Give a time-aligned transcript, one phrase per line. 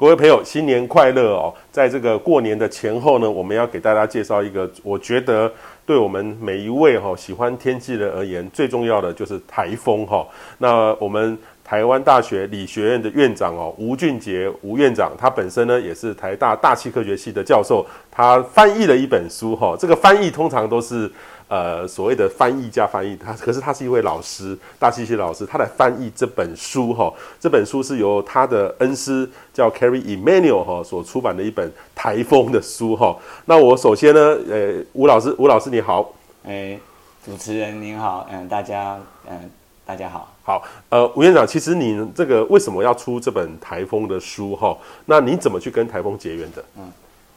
[0.00, 1.52] 各位朋友，新年快乐哦！
[1.70, 5.52] 在这个过年的前后呢，我们要给大家介绍一个，我觉得
[5.84, 10.26] 对我们每一位哈喜欢天气的而言，最重要的就是台风哈。
[10.56, 19.76] 那我们台湾大学理学院的院长哦，吴俊杰吴院长，他本身呢也是台大大气科学系的教授，他翻译了一本书哈。
[19.78, 21.12] 这个翻译通常都是。
[21.50, 27.12] 呃，所谓的翻译加翻译，他可是他是一位老师，大西西老师，他来翻译这本书哈。
[27.40, 33.16] 这本书是由他的恩师叫 Kerry Emanuel 哈所出版的一本台风的书哈。
[33.46, 36.14] 那我首先呢，呃，吴老师，吴老师你好，
[36.44, 36.78] 哎，
[37.26, 38.96] 主持人您好，嗯，大家，
[39.28, 39.50] 嗯，
[39.84, 44.78] 大家好，好，呃，吴院长，其实你这个为什么要出这本台风的书哈？
[45.04, 46.64] 那你怎么去跟台风结缘的？
[46.78, 46.92] 嗯。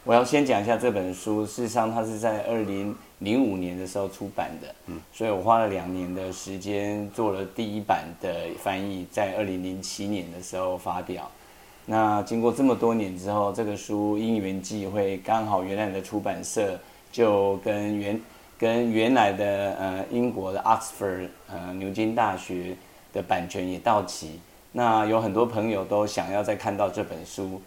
[0.06, 11.30] 我要先讲一下这本书，事实上它是在二零零五年的时候出版的，嗯，所以我花了两年的时间做了第一版的翻译，在二零零七年的时候发表。
[11.86, 16.80] 那经过这么多年之后，这个书因缘际会，刚好原来的出版社
[17.12, 18.22] 就跟原
[18.58, 22.76] 跟原来的呃英国的 Oxford 呃牛津大学
[23.12, 24.40] 的版权也到期，
[24.72, 27.62] 那有很多朋友都想要再看到这本书。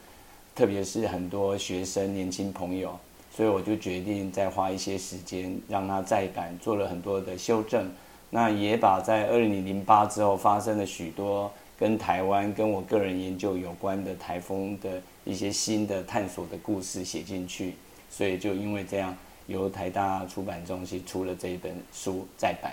[0.54, 2.98] 特别是很多学生、年轻朋友，
[3.36, 7.90] 所以我就决定再花一些时间让他再版，做了很多的修正。
[8.30, 17.74] 那也把在二零零八之后发生了许多跟台湾、跟我个人研究有关的台风的一些新的探索的故事写进去。
[18.08, 19.14] 所以就因为这样，
[19.46, 22.72] 由台大出版中心出了这一本书再版，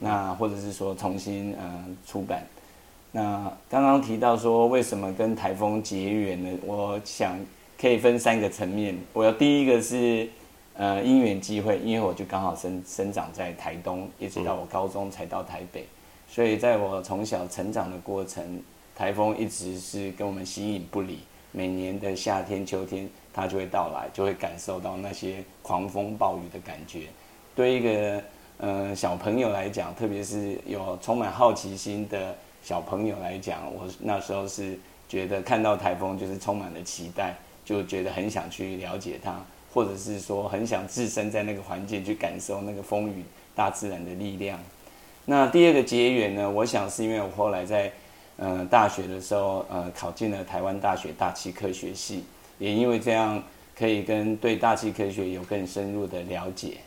[0.00, 2.42] 那或者是说重新嗯、出版。
[3.12, 6.58] 那刚刚提到说为什么跟台风结缘呢？
[6.64, 7.38] 我想
[7.80, 8.94] 可以分三个层面。
[9.14, 10.28] 我要第一个是
[10.74, 15.86] 呃因缘机会，因为我就刚好生生长在台东，一直到我高中才到台北，
[16.28, 18.62] 所以在我从小成长的过程，
[18.94, 21.18] 台风一直是跟我们形影不离。
[21.52, 27.04] 每年的夏天、秋天，它就会到来，就会感受到那些狂风暴雨的感觉。
[27.56, 28.22] 对一个
[28.58, 32.36] 呃小朋友来讲，特别是有充满好奇心的。
[32.62, 34.78] 小朋友来讲，我那时候是
[35.08, 37.34] 觉得看到台风就是充满了期待，
[37.70, 39.40] 就觉得很想去了解它，
[39.72, 43.22] 或者是说很想置身在那个环境去感受那个风雨、
[43.54, 44.58] 大自然的力量。
[45.24, 47.92] 那第二个结缘呢，我想是因为我后来在
[48.38, 52.24] 呃大学的时候，呃考进了台湾大学大气科学系，
[52.58, 53.40] 也因为这样
[53.78, 56.78] 可以跟对大气科学有更深入的了解。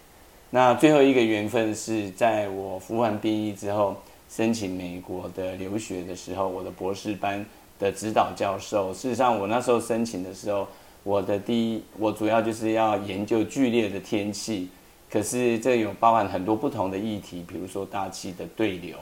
[0.49, 3.95] 那最后一个缘分是在我服完兵役之后。
[4.29, 7.45] 申请美国的留学的时候，我的博士班
[7.79, 10.67] 的指导教授，事实上我那时候申请的时候，
[11.03, 14.69] 我的第一，我主要就是要研究剧烈的天气，
[15.09, 18.97] 可是这有包含很多不同的议题，比如说大气的对流，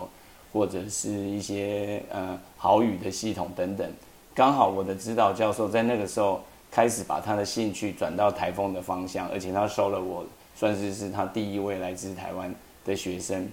[0.52, 3.88] 或者是一些呃豪雨的系统等等。
[4.34, 12.53] 刚好我的指导教授在那个时候开始把他的兴趣转到台风的方向，而且他收了我，算是是他第一位来自台湾
[12.86, 13.48] 的学生。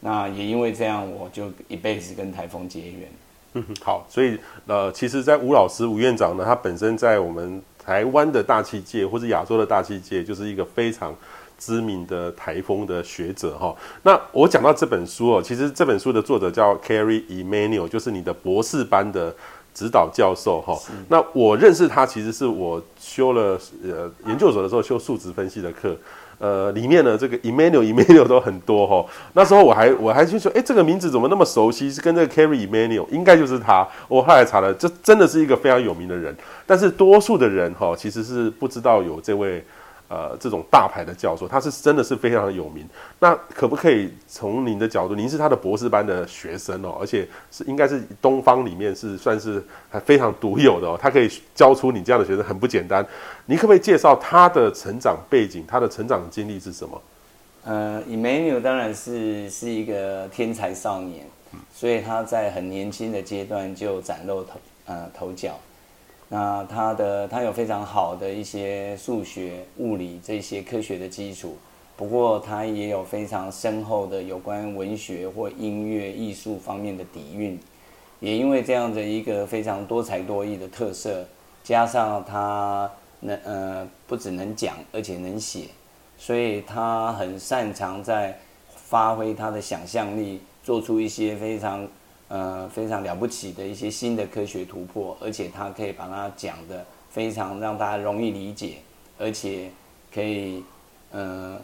[0.00, 3.08] 那也因为这样，我就一辈子跟台风结缘。
[3.54, 11.14] 嗯， 好，所以呃，其实，在吴老师吴院长呢，他本身在我们台湾的大气界或者亚洲的大气界，就是一个非常
[11.58, 13.74] 知名的台风的学者哈。
[14.02, 19.34] 那我讲到这本书哦，其实这本书的作者叫 carry emmanuel 就是你的博士班的
[19.72, 20.76] 指导教授哈。
[21.08, 25.96] 那我认识他，其实是我修了呃研究所的时候修数值分析的课。
[26.44, 29.06] 呃，里面的，这个 Emanuel Emanuel 都很多哈。
[29.32, 31.90] 那时候我还我还就说，哎，这个名字怎么那么熟悉？
[31.90, 33.88] 是跟这个 Kerry Emanuel，应该就是他。
[34.08, 36.36] 我后来查了，这真的是一个非常有名的人。
[36.66, 39.64] 但是多数的人哈，其实是不知道有这位。
[40.14, 42.88] 呃，这种大牌的教授，他是真的是非常有名。
[43.18, 49.60] 那可不可以从您的角度，您是他的博士班的学生哦，而且是应该是东方里面是算是
[49.90, 50.96] 还非常独有的哦。
[51.00, 53.04] 他可以教出你这样的学生，很不简单。
[53.46, 57.02] 你可不可以介绍他的成长背景，他的成长经历是什么？
[57.64, 61.26] 呃，Emanuel 当然是是一个天才少年，
[61.74, 65.58] 所以他在很年轻的阶段就崭露头呃头角。
[66.28, 71.56] 那他的他有非常好的一些数学、物理这些科学的基础，
[71.96, 77.58] 不过他也有非常深厚的有关文学或音乐艺术方面的底蕴。
[78.20, 81.24] 也因为这样的一个非常多才多艺的特色，
[81.62, 82.90] 加上他
[83.20, 85.66] 能呃不只能讲，而且能写，
[86.16, 88.36] 所以他很擅长在
[88.74, 91.86] 发挥他的想象力，做出一些非常。
[92.34, 98.78] 呃，非常了不起的一些新的科学突破，而且他可以把它讲得非常让大家容易理解，
[99.16, 99.70] 而且
[100.12, 100.64] 可以
[101.12, 101.56] 呃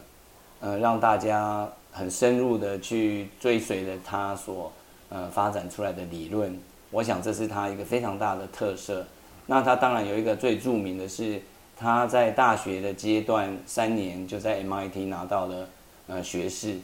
[0.60, 4.70] 呃让大家很深入的去追随着他所
[5.08, 6.56] 呃发展出来的理论。
[6.92, 9.04] 我想这是他一个非常大的特色。
[9.46, 11.42] 那他当然有一个最著名的是，
[11.76, 15.68] 他在大学的阶段三年就在 MIT 拿到了
[16.06, 16.76] 呃学士，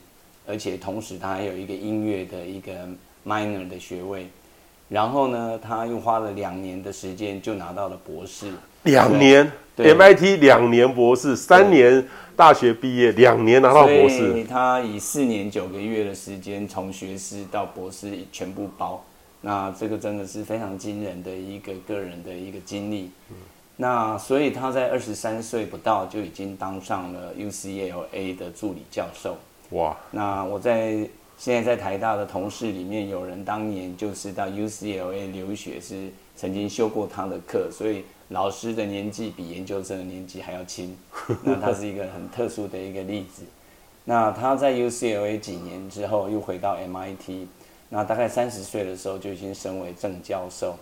[0.45, 2.89] 而且同时他还有一个音乐的一个
[3.27, 4.29] minor 的学位。
[4.89, 8.53] 然后呢，他又花了两年的时间就拿到了博士。
[8.85, 12.07] 两年，MIT 两年博士，三年
[12.37, 14.45] 大学毕业，两年拿到博士。
[14.45, 19.05] 他以四年九个月的时间，从学士到博士全部包。
[19.41, 23.11] 那这个真的是非常惊人的一个个人的一个经历。
[23.79, 29.37] 那所以他在二十三岁不到就已经当上了 UCLA 的助理教授。
[29.71, 29.97] 哇！
[30.13, 31.09] 那我在。
[31.39, 40.97] 现在在台大的同事里面，有人当年就是到 UCLA 留学，是曾经修过他的课，所以老师的年纪比研究生的年纪还要轻。
[41.45, 43.43] 那他是一个很特殊的一个例子。
[44.05, 47.47] 那他在 UCLA 几年之后，又回到 MIT，
[47.91, 50.75] 那大概三十岁的时候就已经升为正教授。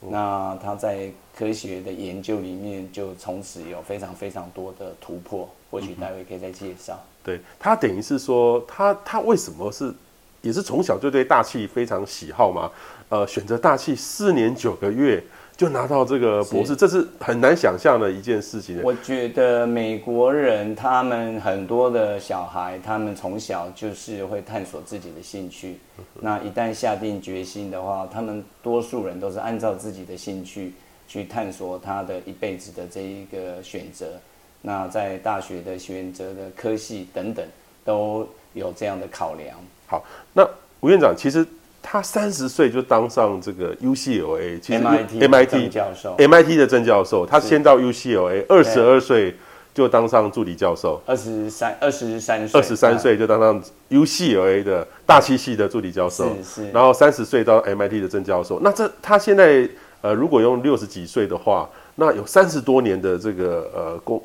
[0.00, 5.48] 那他在科学的研究里面，就从此有非常非常多的突破。
[5.68, 6.98] 或许待会可以再介绍。
[7.24, 9.92] 对，他等于是说，他他为什么是
[10.40, 12.70] 也是从小就对大气非常喜好嘛？
[13.08, 15.22] 呃，选择大气四年九个月
[15.56, 18.80] 就拿到这个博士，是这是很难想象的一件事情。
[18.82, 25.78] 我觉得美国人他们很多的小孩，他们从小就是会探索自己的兴趣。
[26.20, 30.72] 那一旦下定决心的话，他们多数人都是按照自己的兴趣
[31.08, 34.06] 去探索他的一辈子的这一个选择。
[34.62, 37.46] 那在大学的选择的科系等等，
[37.84, 39.56] 都有这样的考量。
[39.86, 40.48] 好，那
[40.80, 41.46] 吴院长其实
[41.80, 47.24] 他三十岁就当上这个 UCLA，其实 MIT 教授，MIT 的正教授。
[47.24, 49.36] 他先到 UCLA，二十二岁
[49.72, 56.70] 就当上助理教授，二十三二十三岁，二十三岁就当上 UCLA 的大气系的助理教授，是是。
[56.72, 58.58] 然后三十岁到 MIT 的正教授。
[58.60, 59.68] 那这他现在
[60.06, 61.68] 呃，如果用六十几岁的话。
[61.98, 64.22] 那有三十多年的这个呃工，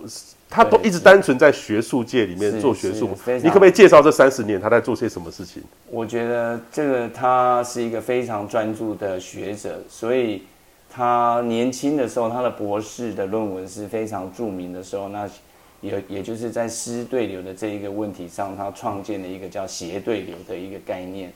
[0.50, 3.08] 他都一直单纯在学术界里面做学术。
[3.42, 5.64] 你可不可以介绍这三十年他在做些什么事情？
[5.90, 10.44] 我觉得这个他是一个非常专注的学者，所以
[10.90, 15.26] 他年轻的时候，他的博士的论文是非常著名的时候，那
[15.80, 21.32] 也也就是在湿对流的这一个问题上，他创建了一个叫斜对流的一个概念。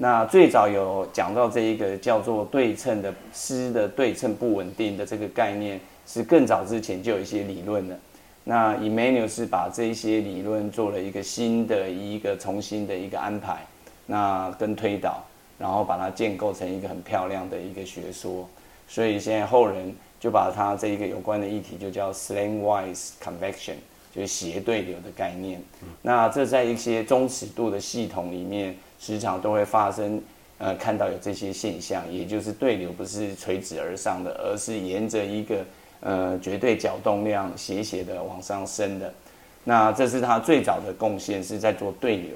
[0.00, 7.98] 那最早有讲到这一个叫做对称的湿的对称不稳定的这个概念，是更早之前就有一些理论的。
[8.44, 13.66] 那 Emmanuel 是把这些理论做了一个新的一个重新的一个安排，
[14.06, 15.22] 那跟推导，
[15.58, 18.48] 然后把它建构成一个很漂亮的一个学说。
[18.86, 23.74] 所以现在后人就把它这一个有关的议题就叫 slantwise convection，
[24.18, 25.62] 就斜对流的概念。
[26.02, 28.74] 那这在一些中尺度的系统里面。
[29.00, 30.20] 时常都会发生，
[30.58, 35.64] 呃，看到有这些现象，也就是对流不是垂直而上的，而是沿着一个
[36.00, 39.14] 呃绝对角动量斜斜的往上升的。
[39.62, 42.32] 那这是他最早的贡献，是在做对流。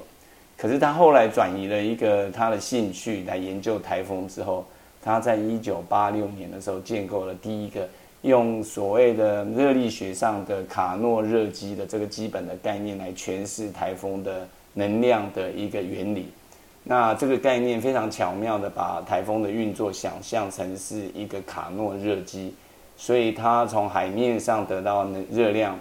[0.57, 4.65] 可是他后来转移了一个他的兴趣来研究台风之后，
[5.03, 7.89] 他在一九八六年的时候建构了第一个
[8.23, 16.29] 用所谓的热力学上的卡诺热机的这个基本的概念来诠释台风的能量的一个原理。
[16.85, 22.53] 那这个概念非常巧妙地把台风的运作想象成是一个卡诺热机，
[22.97, 25.79] 所以它从海面上得到能热量，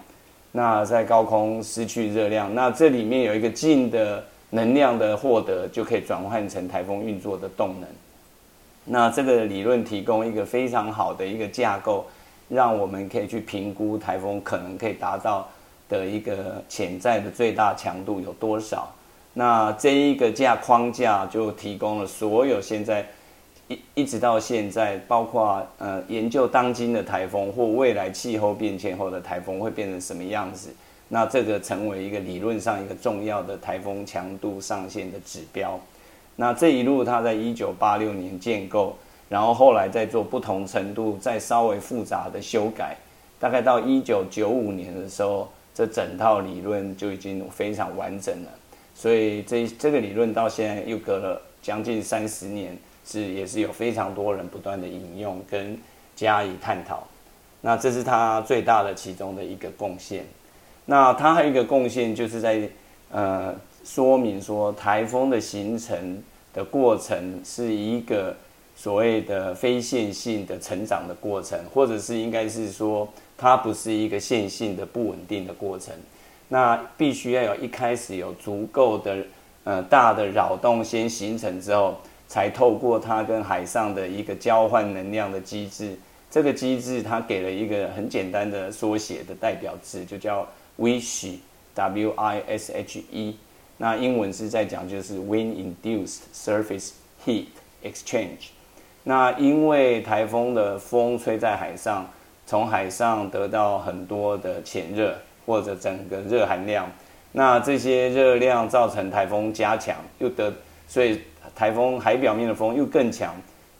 [0.51, 7.89] 那在高空失去热量，那这里面有一个静的能量的获得，就可以转换成台风运作的动能。
[8.85, 12.05] 那这个理论提供一个非常好的一个架构，
[12.51, 15.47] 让我们可以去评估台风可能可以达到
[15.87, 18.93] 的一个潜在的最大强度有多少。
[19.33, 23.05] 那这一个架框架就提供了所有现在
[23.69, 30.69] 一一直到现在，包括呃研究当今的台风或未来气候变迁后的台风会变成什么样子，
[31.07, 35.79] 那这个成为一个理论上一个重要的台风强度上限的指标。
[36.35, 38.97] 那这一路它在一九八六年建构，
[39.31, 42.97] 然后后来再做不同程度再稍微复杂的修改，
[43.39, 48.49] 大概到一九九五年的时候，这整套理论就已经非常完整了。
[48.93, 55.79] 所以这这个理论到现在又隔了将近三十年，是也是有非常多人不断的引用跟
[56.13, 57.07] 加以探讨。
[57.61, 60.25] 那这是他最大的其中的一个贡献。
[60.83, 62.67] 那他还有一个贡献，就是在
[63.09, 66.21] 呃说明说台风的形成
[66.53, 68.35] 的过程是一个
[68.81, 73.07] 所谓的非线性的成长的过程，或者是应该是说
[73.37, 75.93] 它不是一个线性的不稳定的过程。
[76.49, 79.17] 那必须要有一开始有足够的
[79.65, 81.95] 呃大的扰动先形成之后，
[82.27, 85.95] 才透过它跟海上的一个交换能量的机制，
[86.31, 90.47] 这个机制它给了一个很简单的缩写的代表字，就叫
[90.79, 93.37] WISH，W I S H E。
[93.77, 97.45] 那英文是在讲就是 Wind-induced surface heat
[97.83, 98.49] exchange。
[99.03, 102.05] 那因为台风的风吹在海上，
[102.45, 105.15] 从海上得到很多的潜热
[105.45, 106.89] 或者整个热含量，
[107.31, 110.53] 那这些热量造成台风加强，又得
[110.87, 111.21] 所以
[111.55, 113.33] 台风海表面的风又更强。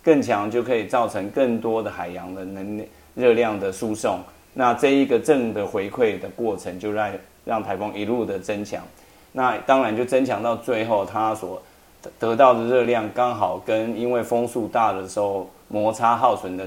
[0.04, 4.20] 更强就可以造成更多的海洋的能热量的输送，
[4.56, 7.12] 那这一个正的回馈的过程就让
[7.46, 8.84] 让台风一路的增强，
[9.34, 11.62] 那当然就增强到最后，它所
[12.20, 16.66] 得到的热量刚好跟因为风速大的时候摩擦耗损的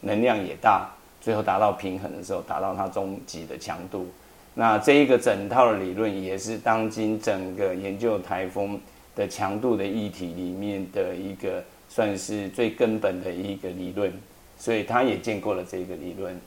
[0.00, 0.88] 能量也大，
[1.20, 4.06] 最后达到平衡的时候，达到它终极的强度。
[4.54, 8.80] 那这一个整套的理论也是当今整个研究台风
[9.14, 11.62] 的强度的议题里面的一个。
[11.88, 14.12] 算是最根本的一个理论，
[14.58, 16.38] 所以他也建构了这个理论。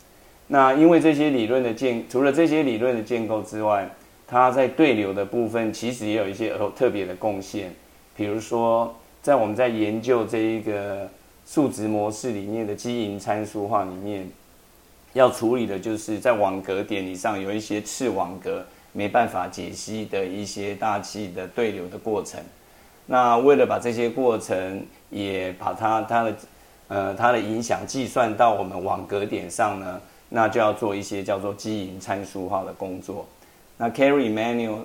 [0.47, 3.89] 那因为这些理论的建，除了这些理论的建构之外，
[4.27, 7.73] 他在对流的部分其实也有一些特别的贡献。
[8.19, 11.09] 比如说，在我们在研究这一个
[11.47, 14.29] 数值模式里面的基因参数化里面，
[15.13, 22.37] 要处理的就是在网格点以上有一些次网格没办法解析的一些大气的对流的过程。
[23.05, 26.35] 那为了把这些过程也把它它的
[26.89, 33.25] 呃它的影响计算到我们网格点上呢，那就要做一些叫做基因参数化的工作。
[33.77, 34.79] 那 Cary Emanuel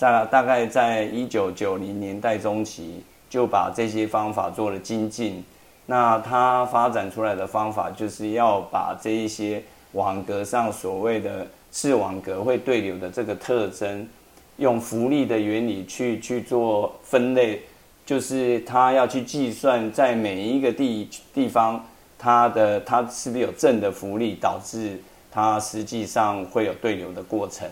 [0.00, 5.44] 在大概在一九九零年代中期就把这些方法做了精进。
[5.84, 14.08] 那他发展出来的方法就是要把这一些网格上所谓的次网格会对流的这个特征，
[14.56, 17.60] 用浮力的原理去去做分类。
[18.06, 21.84] 就是他要去计算，在每一个地地方，
[22.18, 24.98] 它的它是不是有正的浮力，导致
[25.30, 27.68] 它实际上会有对流的过程。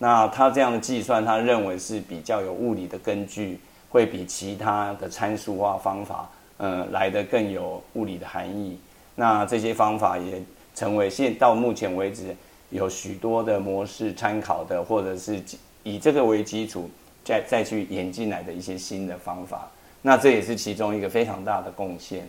[0.00, 8.76] 那他这样的计算，他认为是比较有物理的根据，会比其他的参数化方法，呃，来得更有物理的含义。
[9.14, 10.42] 那这些方法也
[10.74, 12.34] 成为现到目前为止
[12.70, 15.40] 有许多的模式参考的，或者是
[15.84, 16.90] 以这个为基础。
[17.22, 22.26] 再再去演进来的一些新的方法，那这也是其中一个非常大的贡献。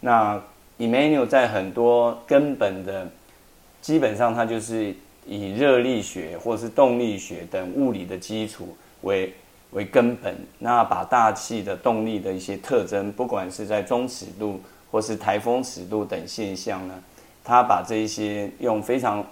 [0.00, 0.38] 那
[0.78, 3.08] Emanuel 在很多根本的，
[3.80, 4.94] 基本上他就是
[5.26, 9.32] 以热力学或是动力学等物理的基础为
[9.72, 16.94] 为根本，那把大气的动力的一些特征，不管是在中尺度或是台风尺度等现象呢，
[17.44, 19.24] 他把这一些用非常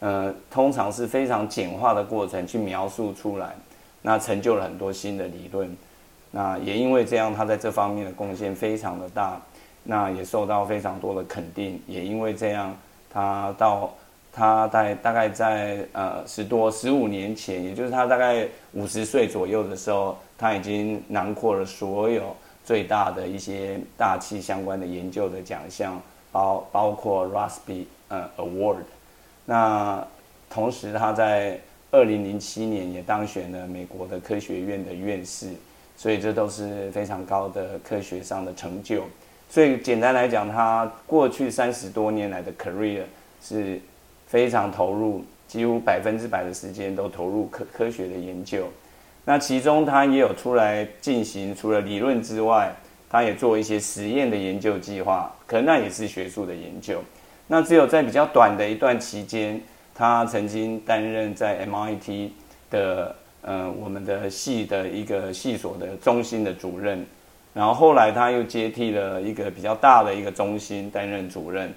[0.00, 3.54] 呃，通常是非常简化的过程去描述出来。
[4.04, 5.76] 那成就了很多新的理论，
[6.32, 9.40] 那也因为这样，他在这方面的贡献非常的大，
[9.84, 11.80] 那也受到非常多的肯定。
[11.86, 12.76] 也因为这样，
[13.08, 13.94] 他到
[14.32, 22.34] 他在大概在呃十多十五年前，也就是他大概五十岁左右的时候，他已经囊括了所有
[22.64, 26.00] 最大的一些大气相关的研究的奖项，
[26.32, 28.84] 包包括 Rossby 呃 Award。
[29.44, 30.06] 那
[30.48, 31.60] 同时他在
[31.90, 35.48] 二零零七年也当选了美国的科学院的院士，
[35.96, 39.04] 所以这都是非常高的科学上的成就。
[39.50, 43.02] 所以简单来讲，他过去三十多年来的 career
[43.42, 43.78] 是
[44.32, 48.66] 非常投入，几乎百分之百的时间都投入科科学的研究。
[49.26, 52.74] 那其中他也有出来进行，除了理论之外，
[53.10, 57.02] 他也做一些实验的研究计划，可能那也是学术的研究。
[57.46, 59.60] 那只有在比较短的一段期间。
[59.94, 62.30] 他曾经担任在 MIT
[62.70, 67.04] 的呃我们的系的一个系所的中心的主任，
[67.52, 71.70] 然后后来他又接替了一个比较大的一个中心担任主任。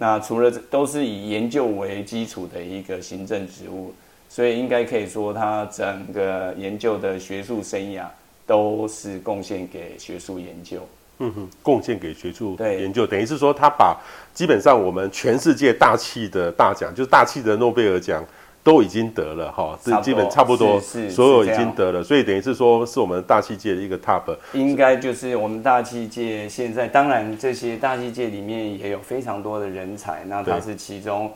[0.00, 3.92] 那除了都是以研究为基础的一个行政职务，
[4.28, 8.04] 所以应该可以说他整个研究的学术生涯
[8.46, 10.86] 都是贡献给学术研究。
[11.18, 14.00] 嗯哼，贡献给学术研究，等于是说他把
[14.32, 18.24] 基本上我们全世界大气的大奖，就是大气的诺贝尔奖
[18.68, 24.36] 都已经得了哈，这基本差不多，所有已经得了，所以等于是说是我们大气界的一个 top。
[24.52, 31.32] 应该就是我们大气界现在，当然这些大气界里面也有非常多的人才，那他是其中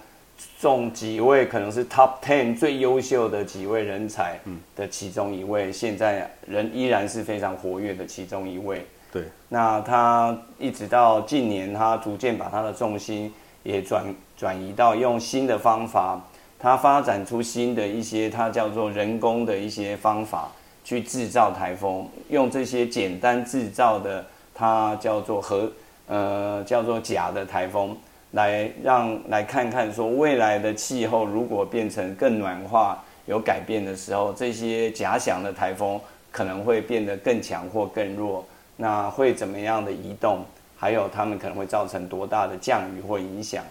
[0.60, 4.38] 中几位可能是 top ten 最优秀的几位人才
[4.76, 8.86] 的其中一位，现在人依然是非常活跃的其中一位。
[9.10, 14.04] 对，那他一直到近年，他逐渐把他的重心也转
[14.36, 16.20] 转移到用新的方法，
[16.62, 20.48] 他发展出新的一些，他叫做人工的一些方法
[20.84, 25.68] 去制造台风，用这些简单制造的，它叫做和
[26.06, 27.96] 呃叫做假的台风，
[28.30, 36.00] 来让来看看说未来的气候如果变成更暖化有改变的时候，这些假想的台风
[36.30, 40.44] 可能会变得更强或更弱，那会怎么样的移动？
[40.76, 43.64] 还有他们可能会造成多大的降雨或影响？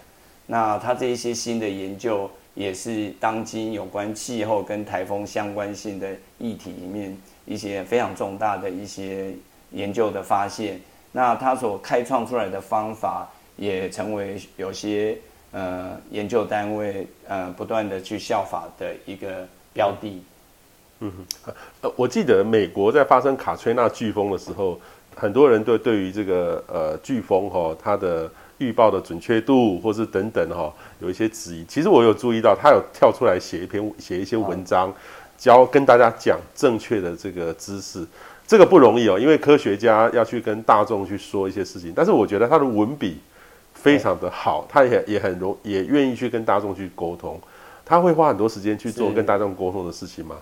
[0.46, 7.16] 那他这一些新的研究也是当今有关气候跟台风相关性的议题里面
[7.46, 9.32] 一些非常重大的一些
[9.70, 10.80] 研究的发现。
[11.12, 15.16] 那他所开创出来的方法也成为有些
[15.50, 20.22] 呃研究单位呃不断的去效法的一个标的。
[21.00, 24.80] 嗯哼，呃，我记得美国在发生卡崔娜飓风的时候，
[25.14, 28.30] 很多人对对于这个呃飓风哈它的
[28.62, 31.64] 预报的准确度或是等等哈有一些质疑。
[31.64, 34.92] 其实我有注意到，他有跳出来写一篇写一些文章，
[35.36, 38.06] 教跟大家讲正确的这个知识。
[38.46, 41.92] 这个不容易哦，因为科学家要去跟大众去说一些事情。
[41.94, 43.18] 但是我觉得他的文笔
[43.72, 47.40] 非常的好，他也也很容也愿意去跟大众去沟通。
[47.84, 50.36] 他会花很多时间去做跟大众沟通的事情吗？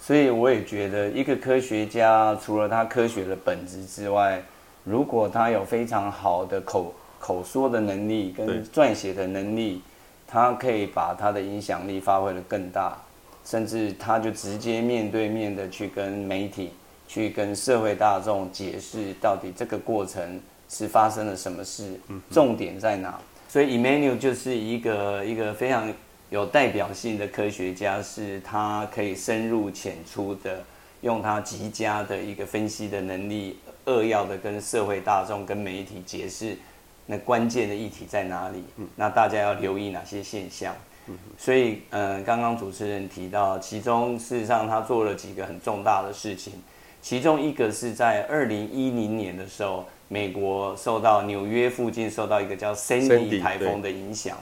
[0.00, 4.42] 所以我也觉得，一个科学家除了他科学的本质之外，
[4.82, 9.80] 如果他有非常好的口口说的能力跟撰写的能力，
[10.26, 12.98] 他可以把他的影响力发挥的更大，
[13.44, 16.72] 甚至他就直接面对面的去跟媒体。
[17.08, 22.00] 去跟社会大众解释到底这个过程是发生了什么事，
[22.30, 23.20] 重点在哪？
[23.50, 25.92] 所以 Emmanuel 就是一个一个非常
[26.30, 30.64] 有代表性的科学家，是他可以深入浅出的
[31.02, 36.56] 用他极佳的一个分析的能力，扼要的跟社会大众跟媒体解释
[37.12, 38.64] 那关键的议题在哪里，
[38.96, 40.74] 那大家要留意哪些现象？
[41.36, 46.54] 所以，嗯，刚刚主持人提到，其中事实上他做了几个很重大的事情。
[47.02, 54.38] 其中一个是在二零一零年的时候，美国受到纽约附近受到一个叫 Sandy 台风的影响，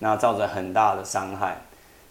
[0.00, 1.56] 那造成很大的伤害。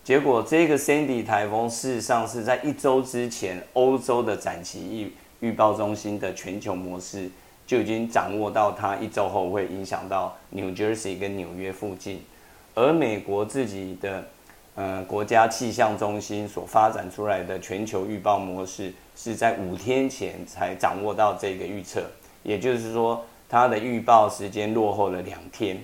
[0.04, 5.04] 结果这个 Sandy 台风事实上是在一周之前，欧洲的展期
[5.42, 7.30] 预预报中心的全球模式
[7.70, 12.24] 就已经掌握到它一周后会影响到 New Jersey 跟纽约附近，
[12.74, 14.24] 而美国自己的。
[14.76, 22.02] 呃，国家气象中心所发展出来的全球预报模式是在五天前才掌握到这个预测，
[22.44, 25.78] 也就是说，它的预报时间落后了两天。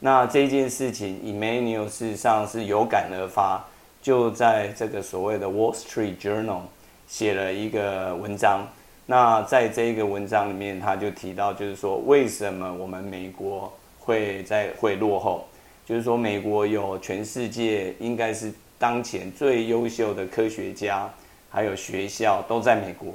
[0.00, 3.64] 那这件事情，Emmanuel 事实上是有感而发，
[4.02, 6.60] 就在这个所谓的 Wall Street Journal
[7.06, 8.66] 写了一个文章。
[9.06, 15.46] 那在这一个文章里面，他就提到，就是说，为什么我们美国会在会落后？
[15.84, 21.08] 就是说，美国有全世界应该是当前最优秀的科学家，
[21.48, 23.14] 还有学校都在美国。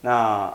[0.00, 0.52] 那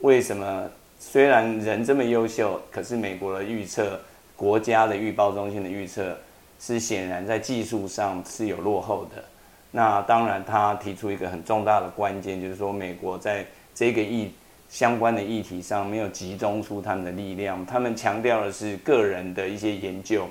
[0.00, 0.68] 为什么
[0.98, 3.98] 虽然人这么优秀，可是美国的预测，
[4.36, 6.14] 国家的预报中心的预测
[6.60, 9.24] 是显然在技术上是有落后的。
[9.70, 13.44] 那当然，他提出一个很重大的关键，就是说，美国在
[13.76, 14.32] 这个议
[14.70, 20.26] 相关的议题上没有集中出他们的力量，他们强调的是个人的一些研究。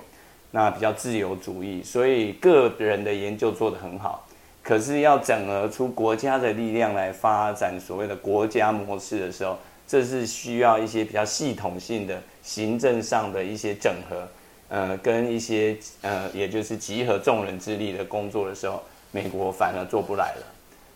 [0.51, 4.25] 那比较自由主义，所以个人的研究做得很好，
[4.63, 14.27] 可是要整合出国家的力量来发展所谓的国家模式的时候，这是需要一些比较系统性的行政上的一些整合，
[14.69, 18.81] 呃，跟一些呃，也就是集合众人之力的工作的时候，
[19.11, 20.47] 美国反而做不来了。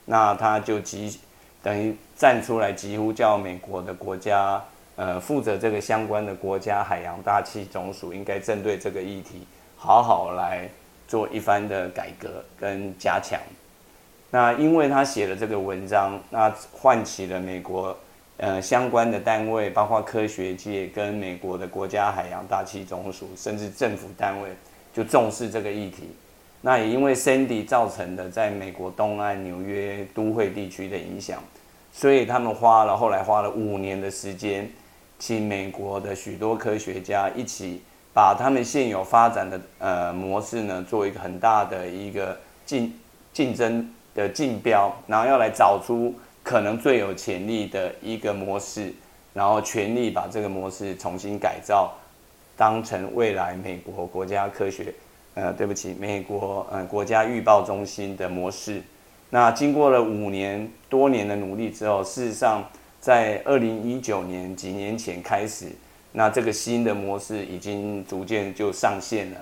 [0.05, 1.19] 那他就集
[1.61, 4.61] 等于站出来，几乎叫美国的国家。
[4.95, 10.69] 呃，负责这个相关的国家海洋大气总署应该针对这个议题，好好来
[11.07, 13.39] 做一番的改革跟加强。
[14.29, 17.97] 那因为他写了这个文章，那唤起了美国
[18.35, 24.49] 呃相关的单位，包括科学界跟美国的国家海洋大气总署，甚至政府单位
[24.93, 26.13] 就重视这个议题。
[26.61, 31.41] 那也因为 Sandy 造成的在美国东岸纽约都会地区的影响，
[31.91, 34.69] 所以他们花了后来花了五年的时间。
[35.21, 37.81] 请美国的许多科学家一起
[38.13, 42.93] 把他们现有发展的呃模式呢，做一个很大的一个竞
[43.33, 48.93] 竞争的竞标，然后要来找出可能最有潜力的一个模式，
[49.33, 51.91] 然后全力把这个模式重新改造，
[52.55, 54.93] 当成未来美国国家科学
[55.39, 58.81] 呃对不起，美国呃国家预报中心的模式。
[59.29, 62.63] 那经过了五年多年的努力之后，事实上。
[63.01, 65.67] 在二零一九年几年前开始，
[66.11, 69.37] 那这个新的模式已经逐渐就上线了。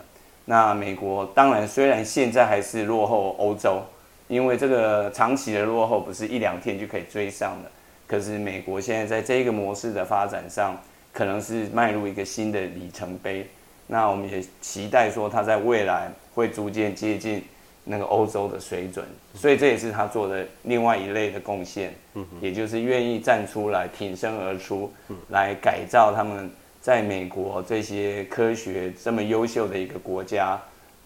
[0.46, 3.82] 那美国当然虽然现在还是落后欧洲，
[4.28, 7.72] 因为这个长期的落后不是一两天就可以追上的。
[8.06, 10.80] 可是美国现在在这个模式的发展上，
[11.12, 13.48] 可能是迈入一个新的里程碑。
[13.88, 17.42] 那我们也期待说他在未来会逐渐接近
[17.84, 21.94] 那个欧洲的水准，所以这也是他做的另外一类的贡献，
[22.42, 24.92] 也就是愿意站出来挺身而出，
[25.30, 30.60] 来改造他们在美国这些科学这么优秀的一个国家，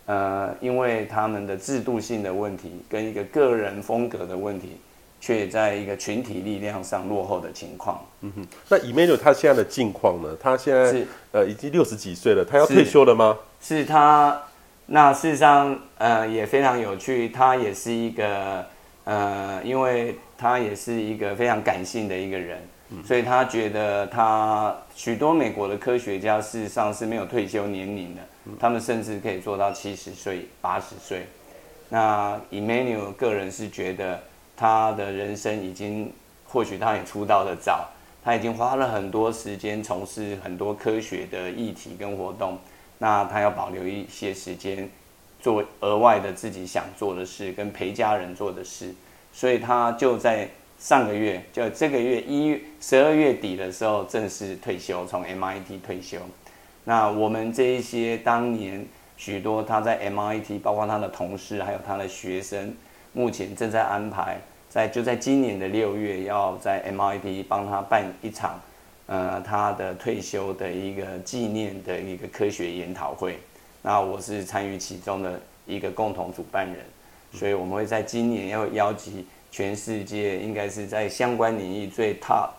[0.07, 4.77] 呃，因为他们的制度性的问题跟一个个人风格的问题。
[5.21, 8.03] 却在一个群体力量上落后的情况。
[8.21, 10.35] 嗯哼，那 Emmanuel 他现在的境况呢？
[10.41, 13.37] 他现在是呃已经六十几岁了，他要退休了吗？
[13.61, 14.41] 是，是他，
[14.87, 18.65] 那事实上呃也非常有趣，他也是一个
[19.03, 22.57] 呃，因为他也是一个非常感性的一个人，
[22.89, 31.27] 嗯、所以他觉得他许多美国的科学家事实上是没有退休年龄的，嗯、他们甚至可以做到七十岁、八十岁。
[31.89, 34.19] 那 Emmanuel 个人是觉得。
[34.61, 36.13] 他的人生已经，
[36.47, 37.89] 或许他也出道的早，
[38.23, 42.59] 他已经花了很多时间从事很多科学的议题跟活动，
[42.99, 44.87] 那他要保留一些时间
[45.39, 48.93] 做额外的自己想做的事跟陪家人做的事，
[49.33, 50.47] 所以他就在
[50.77, 56.19] 上个月，就这个月一十二月底的时候正式退休，从 MIT 退休。
[56.83, 58.85] 那我们这一些当年
[59.17, 62.75] 许多他在 MIT，包括他的同事还有他的学生，
[63.13, 64.39] 目前正在安排。
[64.71, 68.57] 在就在今年的六月，要在 MIT 帮他办一场，
[69.05, 73.37] 呃，他的退休的一个纪念的一个科学研讨会。
[73.81, 76.77] 那我是参与其中的一个共同主办人，
[77.33, 82.51] 所以我们会在今年要邀集全世界应该是在相关领域最 top、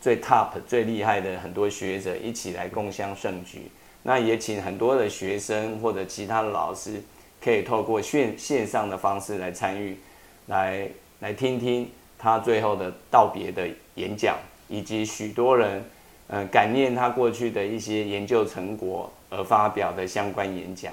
[0.00, 3.70] 最 top、最厉害的很多学者一起来共襄盛举。
[4.04, 7.02] 那也请很多的学生或者其他的老师，
[7.44, 9.98] 可以透过线线上的方式来参与，
[10.46, 10.88] 来。
[11.20, 14.36] 来听听他最后的道别的演讲，
[14.68, 15.84] 以及许多人，
[16.28, 20.92] 呃，感念他过去的一些研究成果而发表的相关演讲。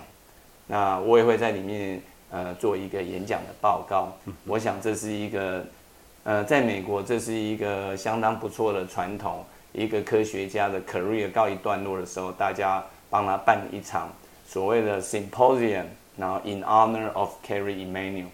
[0.67, 4.11] 那我也会在里面，呃，做一个演讲的报告。
[4.45, 5.65] 我想这是一个，
[6.23, 9.45] 呃，在美国这是一个相当不错的传统。
[9.73, 14.09] 一个科学家的 career 告一段落的时候，大家帮他办一场
[14.47, 15.83] 所谓的 symposium，
[16.15, 18.27] 然后 in honor of Kerry Emanuel。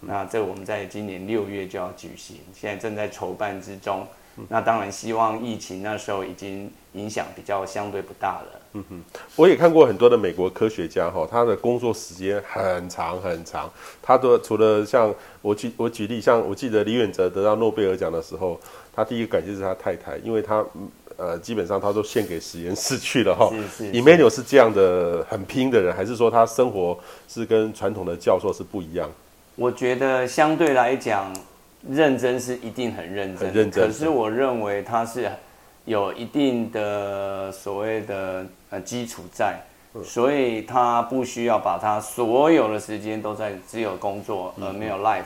[0.00, 4.06] 那这我们在今年六月就要举行，现在正在筹办之中。
[4.48, 8.60] 那当然希望疫情那时候已经影响比较相对不大了。
[8.72, 9.02] 嗯哼，
[9.36, 13.70] 我也看过很多的美国科学家哈，他的工作时间很长很长。
[14.00, 18.58] 他的除了像我举我举例，像我记得李远哲得到诺贝尔奖的时候，
[18.94, 20.64] 他第一个感谢是他太太，因为他
[21.18, 23.50] 呃基本上他都献给实验室去了哈。
[23.70, 23.92] 是是。
[23.92, 29.10] Emmanuel 是这样的很拼的人，还是说他生活是跟传统的教授是不一样？
[29.54, 31.30] 我觉得相对来讲，
[31.86, 33.86] 认真是一定很认真，很认真。
[33.86, 35.30] 可是我认为他是
[35.84, 39.60] 有一定的所谓的呃基础在，
[40.02, 45.24] 所以他不需要把他所有的时间都在只有工作而没有 life。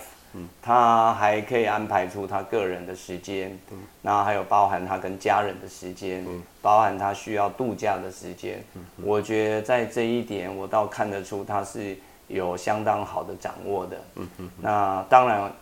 [0.61, 3.57] 他还可以安排出他个人的时间，
[4.03, 6.27] 那还有包含他跟家人的时间，
[6.61, 8.63] 包含他需要度假的时间。
[9.03, 11.97] 我觉得在这一点，我倒看得出他是。
[12.29, 15.53] 有相当好的掌握的，嗯嗯，那当然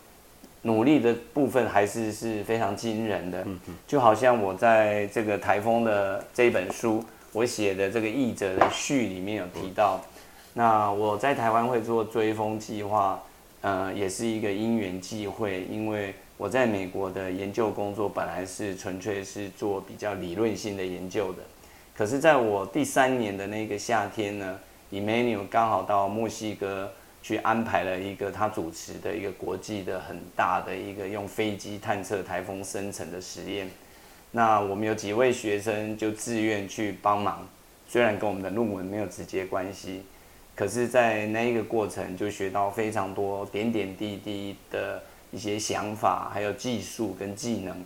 [0.62, 10.00] 努力的部分还是是非常惊人的，嗯嗯，就好像我在这个台风的这一本书，我写的这个译者的序里面有提到，
[10.55, 13.22] 那我在台湾会做追风计划，
[13.61, 21.42] 呃，也是一个因缘际会，因为我在美国的研究工作本来是纯粹是做比较理论性的研究的，
[21.94, 24.59] 可是在我第三年的那个夏天呢。
[24.94, 33.68] Emmanuel 刚好到墨西哥去安排了一个他主持的一个国际的很大的一个用飞机探测台风生成的实验。
[34.30, 37.44] 那我们有几位学生就自愿去帮忙，
[37.88, 40.02] 虽然跟我们的论文没有直接关系，
[40.54, 45.02] 可是，在那一个过程就学到非常多点点滴滴的
[45.33, 47.85] 一些想法，还有技术跟技能。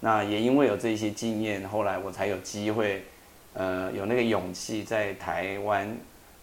[0.00, 3.02] 那也因为有这些经验，后来我才有机会，
[3.52, 5.94] 呃，有那个勇气在台湾。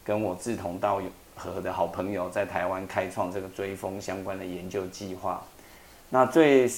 [0.04, 1.02] 跟我志同道
[1.36, 5.44] 合的好朋友在台湾开创这个追风相关的研究计划。
[6.10, 6.70] 那最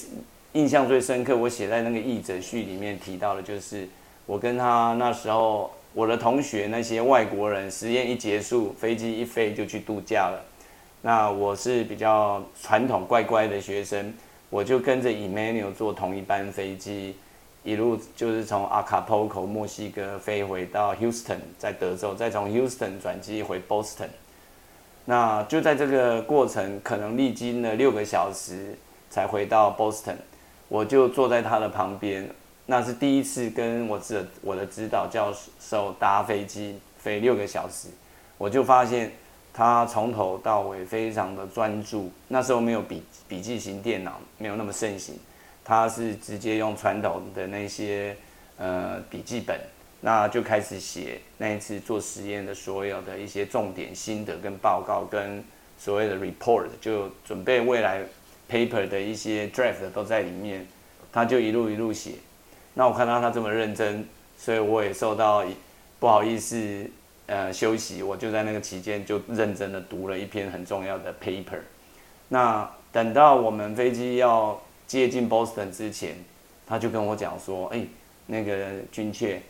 [0.52, 3.86] 印象最深刻，我写在那个译者序里面提到的，就是
[4.24, 10.42] 我跟他那时候，我的同学那些外国人，实验一结束，飞机一飞就去度假了。
[11.02, 14.14] 那我是比较传统乖乖的学生，
[14.48, 17.14] 我就跟着 Emmanuel 坐同一班飞机。
[17.66, 24.06] 一路就是从阿卡波口墨西哥飞回到 Houston，在德州，再从 Houston 转机回 Boston。
[25.04, 28.78] 那就在这个过程，可能历经了六个小时
[29.10, 30.14] 才回到 Boston。
[30.68, 32.30] 我就坐在他的旁边，
[32.66, 37.88] 那是第一次跟我指我的指导教授搭飞机飞六个小时，
[38.38, 39.12] 我就发现
[39.52, 42.12] 他从头到尾非常的专注。
[42.28, 45.16] 那时候没有笔笔记型电脑，没有那么盛行，
[45.68, 48.16] 他是直接用传统的那些
[48.56, 49.58] 呃笔记本，
[50.00, 55.42] 那就开始写那一次做实验的所有的一些重点心得跟报告跟
[55.76, 58.00] 所谓的 report，就准备未来
[58.48, 60.64] paper 的一些 draft 都在里面，
[61.12, 62.12] 他就一路一路写。
[62.74, 64.06] 那我看到他这么认真，
[64.38, 65.44] 所以我也受到
[65.98, 66.88] 不好意思，
[67.26, 71.58] 呃，休息，我就在那个期间就认真的读了一篇很重要的 paper。
[72.28, 76.16] 那等到我们飞机要接近 Boston 之前，
[76.66, 77.84] 他就跟我讲说：“哎，
[78.26, 79.40] 那个君切，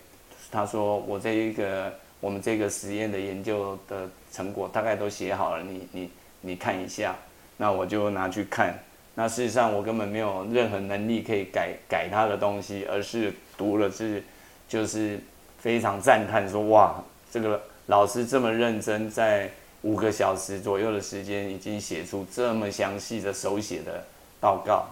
[0.51, 7.14] 他说我这一个我们这个实验的研究的成果大概都写好了，你你你看一下。”
[7.59, 8.79] 那我就拿去看。
[9.14, 14.22] 那事实上，我根本没有任何能力可以改改他的东西，而是读了是，
[14.68, 15.18] 就是
[15.59, 24.05] 非常赞叹说：哇，这个老师这么认真，在五个小时左右的时间，已经写出这么详细的手写的
[24.38, 24.87] 报告。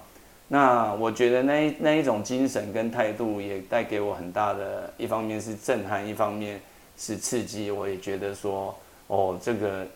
[0.48, 6.60] 那我觉得那那一种精神跟态度，也带给我很大的，一方面是震撼，一方面
[6.96, 7.70] 是刺激。
[7.70, 8.74] 我也觉得说，
[9.06, 9.86] 哦，这个。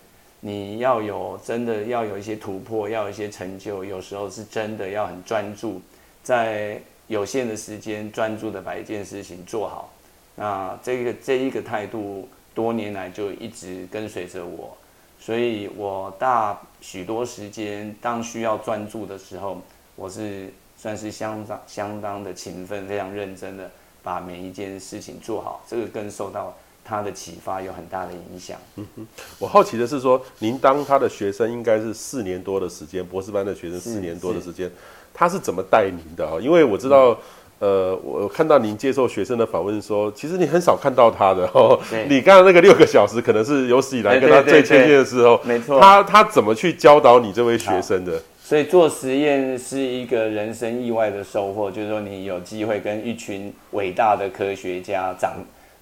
[0.41, 5.83] 你要有真的要有一些突破，要有一些成就，有时候是真的要很专注，
[6.23, 9.93] 在有限的时间专注的把一件事情做好。
[10.37, 14.77] 那这个这一个态度，多年来就一直跟随着我，
[15.19, 19.61] 所以我大许多时间当需要专注的时候，
[19.99, 23.69] 我是算是相当相当的勤奋，非常认真的
[24.03, 25.63] 把每一件事情做好。
[25.69, 26.57] 这个更受到。
[26.91, 28.57] 他的启发有很大的影响。
[28.77, 29.07] 嗯哼，
[29.39, 34.71] 我好奇的是说，您当他的学生应该是四年多的时间，博士班的学生四年多的时间，
[35.13, 36.41] 他是怎么带您的啊？
[36.41, 37.11] 因为我知道，
[37.59, 41.79] 嗯、呃，我看到您接受学生的访问说，其实你很少看到他的哦。
[42.09, 45.39] 你刚刚那个六个小时，可能是有史以来跟他最亲近的时候。
[45.45, 45.79] 没错。
[45.79, 48.19] 他他怎么去教导你这位学生的？
[48.49, 55.35] 所以做实验是一个人生意外的收获，就是说你有机会跟一群伟大的科学家长。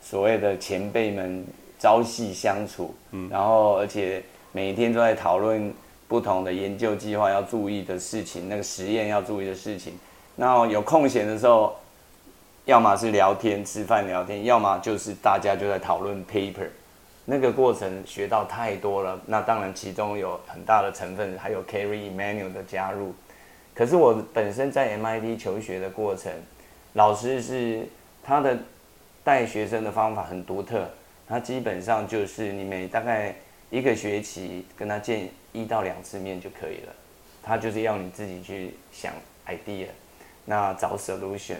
[0.02, 1.44] 所谓的前辈们
[1.78, 5.72] 朝夕相处，嗯，然后而且每一天都在讨论
[6.08, 9.92] 不同的研究计划要注意的事情，那个实验要注意的事情。
[10.34, 11.72] 那有空闲的时候，
[12.64, 16.66] 要么是聊天吃饭聊天，要么就是大家就在讨论 paper。
[17.26, 19.20] 那个过程学到太多了。
[19.26, 23.14] 那当然其中有很大的成分还有 carry Emanuel 的加入。
[23.74, 26.32] 可是我本身在 MIT 求学的过程，
[26.94, 27.86] 老师是
[28.22, 28.56] 他的。
[29.26, 30.88] 带学生的方法很独特，
[31.28, 33.34] 他基本上就是你每大概
[33.70, 36.92] 一个学期跟他见一到两次面就可以了，
[37.42, 39.12] 他就是要你自己去想
[39.48, 39.88] idea，
[40.44, 41.56] 那找 solution，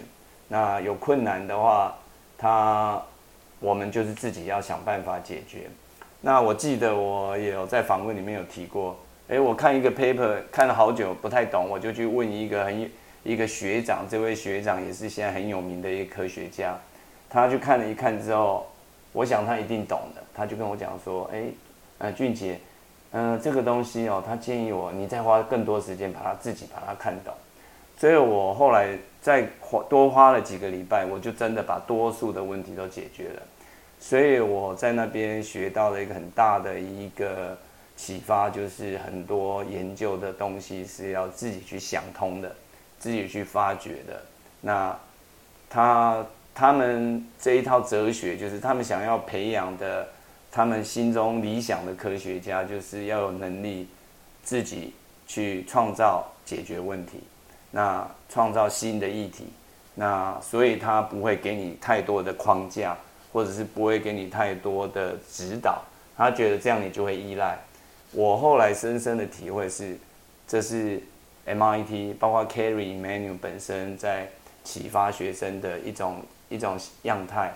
[0.47, 1.93] 那有困难的话，
[2.37, 3.03] 他
[3.59, 5.69] 我们就是自己要想办法解决。
[6.21, 12.91] 那我记得我也有在访问里面有提过，诶，我看一个 paper 看了好久不太懂，我就去问一个很
[13.23, 16.77] 一个学长，这位学长也是现在很有名的一个科学家。
[17.29, 18.65] 他去看了一看之后，
[19.11, 20.23] 我想他一定懂的。
[20.33, 21.43] 他就跟我讲说：“哎，
[21.97, 22.59] 呃，俊杰，
[23.11, 27.33] 嗯、这个东西哦，他建议我你再花更多时间把它自己把它看懂。”
[27.99, 28.95] 所以，我后来
[29.27, 33.41] 再花多花了几个礼拜，我就真的把多数的问题都解决了。
[33.99, 37.57] 所以我在那边学到了一个很大的一个
[37.97, 42.55] 启发，就是很多研究的东西是要自己去想通的，
[42.97, 44.21] 自己去发掘的。
[44.61, 44.97] 那
[45.69, 46.25] 他。
[46.59, 50.07] 他们这一套哲学，就是他们想要培养的，
[50.51, 53.87] 他们心中理想的科学家，就是要有能力
[54.41, 54.95] 自己
[55.27, 57.19] 去创造解决问题，
[57.71, 59.45] 那创造新的议题，
[59.95, 62.97] 那所以他不会给你太多的框架，
[63.31, 65.81] 或者是不会给你太多的指导，
[66.15, 67.57] 他觉得这样你就会依赖。
[68.11, 69.97] 我后来深深的体会是，
[70.47, 71.01] 这是
[71.45, 74.29] MIT 包括 Kerry Emanuel 本身在
[74.63, 76.23] 启发学生的一种。
[76.49, 77.53] 一种样态，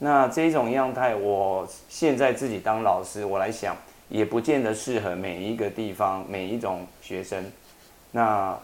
[0.00, 3.74] 那这种样态，我现在自己当老师，我来想，
[4.10, 7.42] 也不见得适合每一个地方、每一种学生。
[8.10, 8.54] 那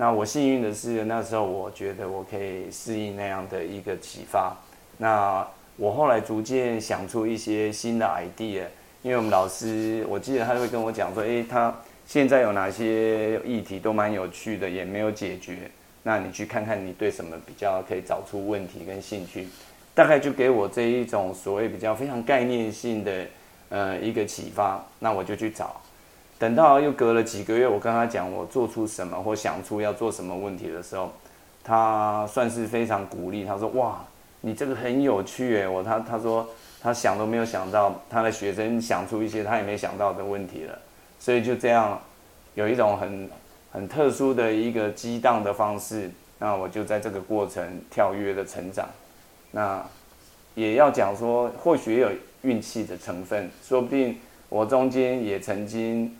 [0.00, 4.56] 那我幸运的是，那时候我觉得我可以适应那样的一个启发。
[4.96, 5.44] 那
[5.76, 8.62] 我后来逐渐想出一些新的 idea，
[9.02, 11.74] 因为我们老师，我记得他会跟我讲说，诶，他
[12.06, 15.68] 现在有哪些议题都蛮有趣的，也没有解决。
[16.04, 19.48] 那你去看看，你对什么比较可以找出问题跟兴趣，
[19.96, 23.26] 大概就给我这一种所谓比较非常概念性的
[23.70, 24.80] 呃一个启发。
[25.00, 25.80] 那我就去找，
[26.38, 31.10] 等到又隔了几个月，我跟他讲我做出什么或想出要做什么问题的时候，
[31.64, 33.44] 他算是非常鼓励。
[33.44, 34.04] 他说：“哇，
[34.42, 36.48] 你这个很有趣诶。”我他他说
[36.80, 40.78] 他想都没有想到，他的学生想出一些他也没想到的问题了，
[41.18, 42.00] 所以就这样
[42.54, 43.28] 有一种很
[43.72, 46.08] 很特殊的一个激荡的方式。
[46.38, 48.88] 那我就在这个过程跳跃的成长。
[49.50, 49.84] 那
[50.54, 52.08] 也要讲说，或许有
[52.42, 54.16] 运气的成分，说不定
[54.48, 56.16] 我中间也曾经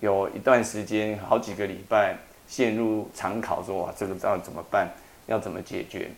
[0.00, 4.88] 有一段时间，好几个礼拜陷入常考，说哇，这个要怎么办？
[5.26, 6.10] 要怎么解决？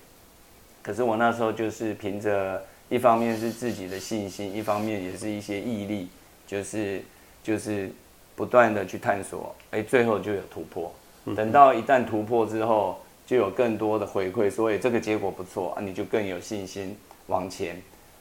[0.82, 2.62] 可是我那时候就是凭着。
[2.90, 6.08] 一方面是自己的信心，一方面也是一些毅力，
[6.46, 7.02] 就是
[7.42, 7.92] 就是
[8.34, 10.90] 不断的去探索，哎，最后就有突破。
[11.36, 17.76] 等到一旦突破之后，就有更多的回馈，所以这个结果不错啊，你就更有信心往前。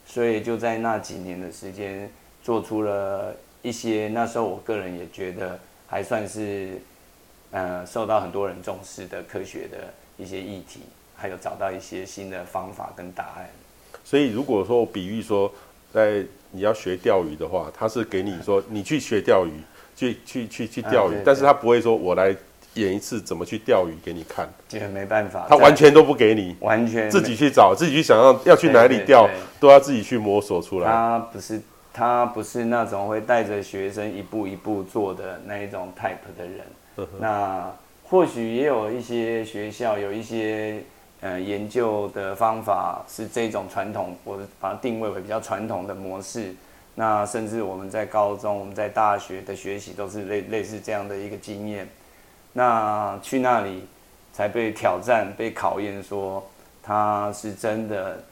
[0.05, 2.11] 所以就在那几年的时间，
[2.43, 6.79] 做出了一些那时候我个人也觉得还算是，
[7.51, 10.81] 呃，受到很多人重视的科学的一些议题，
[11.15, 13.49] 还有找到一些新的方法跟答案。
[14.03, 15.51] 所以，如果说我比喻说，
[15.93, 19.51] 在你要学钓鱼的话，他是给你说你去学钓鱼，
[19.95, 22.33] 去去去去钓鱼，但是他不会说我来
[22.75, 30.87] 演一次怎么去钓鱼给你看，这个没办法，他完全都不给你，完全自己去找，自己去想要要去哪里钓，都要自己去摸索出来。
[30.87, 31.59] 他不是
[31.97, 37.07] 他不是那种会带着学生一步一步做的那一种 type 的人。
[37.19, 37.71] 那
[38.03, 40.81] 或许也有一些学校有一些。
[41.19, 46.53] 呃，研究的方法是这种传统，我把它定位为比较传统的模式。
[46.93, 51.89] 那甚至我们在高中、我们在大学的学习都是类类似这样的一个经验。
[52.53, 53.87] 那去那里
[54.31, 56.47] 才被挑战、被考验，说
[56.83, 58.23] 他是真的。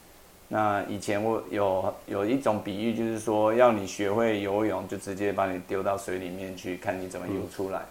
[0.47, 7.81] 那以前我有有一种比喻，就是说要你学会游泳，就直接把你丢到水里面去，看你怎么游出来。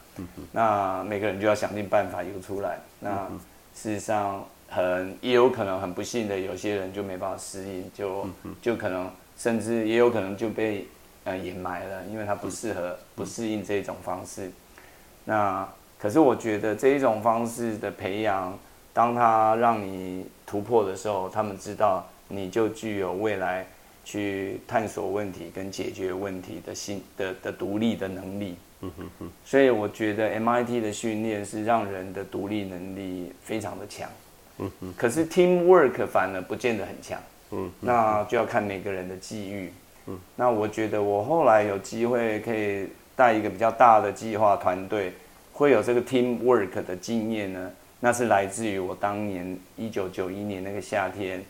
[0.52, 2.78] 那每个人就要想尽办法游出来。
[3.00, 3.28] 那
[3.74, 4.44] 事实上。
[4.66, 8.26] 很也有可能很不幸的，有些人就没办法适应，就
[8.60, 10.88] 就可能甚至也有可能就被
[11.22, 14.50] 呃掩埋了，因为他不适合不适应这种方式。
[15.26, 18.58] 那可是我觉得这一种方式的培养，
[18.92, 23.66] 当他让你突破的时候，他们知道你就具有未来
[24.04, 28.56] 去探索问题跟解决问题的心的的独立的能力。
[29.46, 34.06] 所以我觉得 MIT 的训练是让人的独立能力非常的强。
[34.58, 37.18] 嗯哼，可是 teamwork 反而不见得很强，
[37.50, 39.72] 嗯，那就要看每个人的际遇，
[40.06, 45.12] 嗯，那我觉得我后来有机会可以带一个比较大的计划团队，
[45.52, 51.42] 会有这个 teamwork 的经验呢，那是来自于我当年一九九一年那个夏天，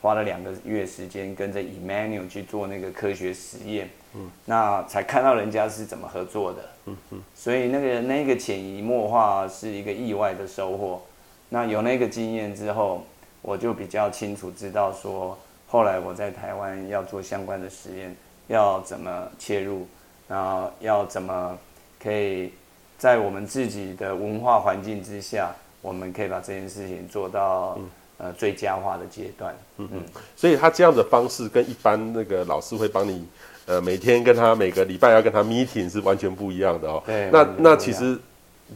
[0.00, 11.02] 花了两个月时间跟着 Emmanuel 去做那个科学实验，嗯，那才看到人家是怎么合作的，嗯嗯，所以那个那个潜移默化是一个意外的收获。
[11.48, 13.04] 那有那个经验之后，
[13.42, 15.36] 我就比较清楚知道说，
[15.66, 19.86] 后来我在台湾要做相关的实验，要怎么切入，
[20.28, 21.58] 然后要怎么
[22.02, 22.52] 可以
[22.96, 27.78] 在我们自己的文化环境之下，我们可以把这件事情做到
[28.20, 29.54] 呃最佳化的阶段。
[29.78, 30.02] 嗯嗯，
[30.36, 33.26] 所以他这样的方式跟一般那个老师会帮你
[33.66, 37.02] 呃每天跟他每个礼拜要跟他 meeting 是完全不一样的哦。
[37.06, 38.18] 对，那那其实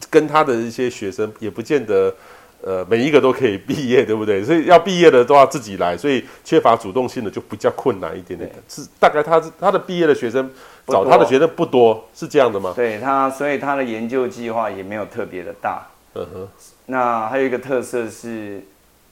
[0.09, 2.13] 跟他的一些学生也不见得。
[2.61, 4.43] 呃，每一个都可以毕业，对不对？
[4.43, 8.51] 所以要毕业的都要自己来，所以缺乏主动性的就比较困难一点点。
[8.67, 10.49] 是大概他他的毕业的学生
[10.87, 12.73] 找他的学生不多，是这样的吗？
[12.75, 15.85] 对他，所以他的研究计划也没有特别的大。
[16.15, 16.47] 嗯哼。
[16.87, 18.63] 那还有一个特色是，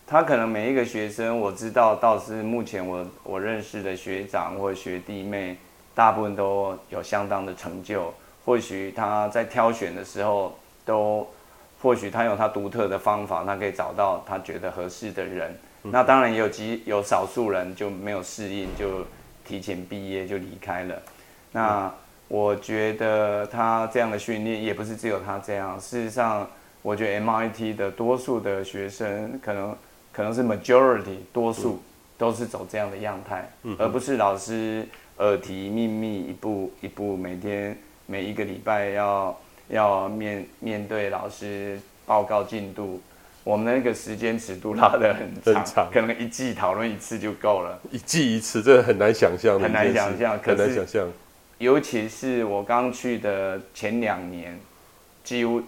[0.05, 5.57] 他可能每一个学生，我知道倒是目前我我认识的学长或学弟妹，
[5.95, 8.13] 大部分都有相当的成就。
[8.45, 11.27] 或许他在挑选的时候都。
[11.81, 15.53] 或许他有他独特的方法，他可以找到他觉得合适的人。
[15.81, 19.05] 那当然也有极有少数人就没有适应，就
[19.45, 20.95] 提前毕业就离开了。
[21.51, 21.93] 那
[22.29, 25.77] 我觉得他这样的训练也不是只有他这样。
[25.77, 26.49] 事实上，
[26.81, 29.75] 我觉得 MIT 的多数的学生可能
[30.13, 31.81] 可能是 majority 多数
[32.17, 39.37] 都是走这样的样态，而不是老师耳提面密一步一步，每天每一个礼拜要。
[39.69, 43.01] 要面面对老师报告进度，
[43.45, 47.79] 我们那个时间尺度拉的很长，很长，可能一季讨论一次就够了。
[47.89, 51.07] 一季一次，这很难想象，很难想象，很难想象。
[51.59, 54.59] 尤其是我刚去的前两年，
[55.23, 55.61] 几乎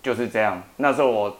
[0.00, 0.62] 就是这样。
[0.76, 1.36] 那时候我，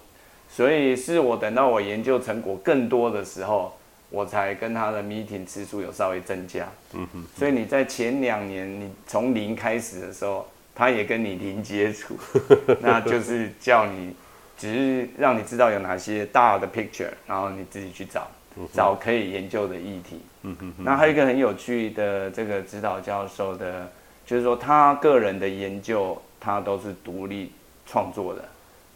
[0.54, 3.76] 所以是我等到我研究成果更多的时候，
[4.10, 6.68] 我才跟他的 meeting 次数有稍微增加。
[6.92, 7.24] 嗯哼。
[7.36, 10.46] 所以你在前两年，你从零开始的时候。
[10.76, 12.16] 他也跟你零接触，
[12.82, 14.12] 那就是叫你，
[14.58, 18.26] 只是让你知道有哪些大的 picture，然后你自己去找。
[18.72, 20.20] 找可以研究的议题。
[20.42, 20.74] 嗯哼。
[20.78, 23.88] 那还有一个很有趣的这个指导教授的，
[24.26, 27.52] 就是说他个人的研究，他都是独立
[27.86, 28.44] 创作的，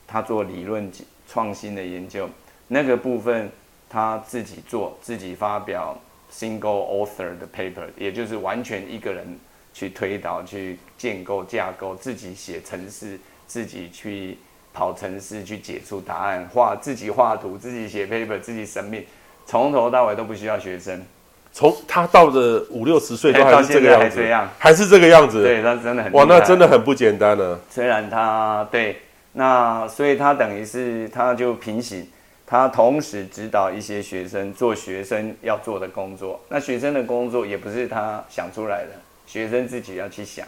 [0.04, 0.90] 他做理论
[1.30, 2.28] 创新的研究，
[2.66, 3.50] 那个部分
[3.88, 5.96] 他自己做，自己发表
[6.32, 9.38] single author 的 paper，也就是完全一个人
[9.72, 14.38] 去推导、去建构架构，自己写程式，自己去。
[14.70, 19.02] 跑程式去解出答案，画自己画图，自己写 paper，自己 submit，
[19.44, 21.04] 从头到尾都不需要学生。
[21.50, 24.22] 从他到的五六十岁都还是这个样子，
[24.56, 25.42] 还是这个样子。
[25.42, 27.58] 对，他真的很哇，那真的很不简单呢。
[27.68, 29.00] 虽然他对，
[29.38, 32.04] 那所以他等于是他就平行，
[32.44, 36.40] 他同时指导一些学生做学生要做的工作。
[36.48, 38.90] 那学生的工作也不是他想出来的，
[39.26, 40.44] 学生自己要去想。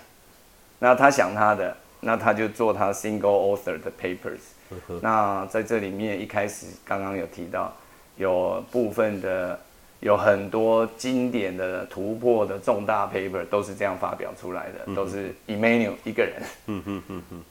[0.80, 1.76] 那他想他的。
[2.03, 3.20] 那他就做他 single
[3.55, 4.41] author 的 papers。
[5.03, 7.70] 那在这里面一开始刚刚有提到，
[8.16, 9.61] 有部分的
[10.01, 16.43] 有很多经典的突破的重大 paper 都是这样发表出来的，都是 Emmanuel 一个人。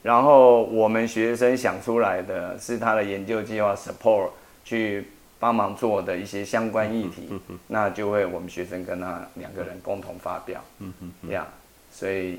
[0.02, 4.28] 然后我们学生想出来的是他的研究计划 support
[4.64, 5.06] 去
[5.38, 7.28] 帮忙做的一些相关议题，
[7.68, 10.62] 那就会我们学生跟他两个人共同发表。
[11.26, 11.46] 这样，
[11.90, 12.38] 所以。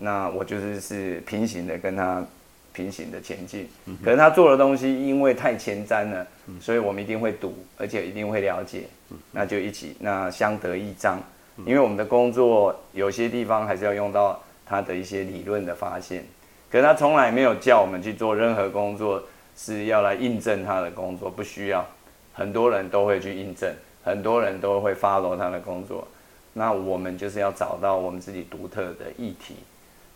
[0.00, 2.24] 那我就是是平行的跟他
[2.72, 3.68] 平行的前进，
[4.04, 6.26] 可是他做的东西因为太前瞻了，
[6.60, 8.84] 所以我们一定会读，而且一定会了解，
[9.32, 11.20] 那就一起那相得益彰，
[11.66, 16.24] 因为我们的工作有些地方还是要用到他的一些理论的发现，
[16.70, 19.22] 可是他从来没有叫我们去做任何工作
[19.56, 21.84] 是要来印证他的工作，不需要，
[22.32, 23.72] 很多人都会去印证，
[24.04, 26.06] 很多人都会 follow 他的工作，
[26.52, 29.56] 那我们就是要找到我们自己独特的议题。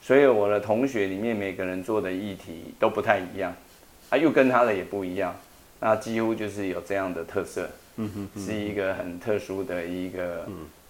[0.03, 3.55] 所以我的同学里面每个人做的议题都不太一样，
[4.11, 5.33] 啊，又跟他的也不一样，
[5.79, 10.49] 那几乎就是有这样的特色，嗯哼，是一个很特殊的一个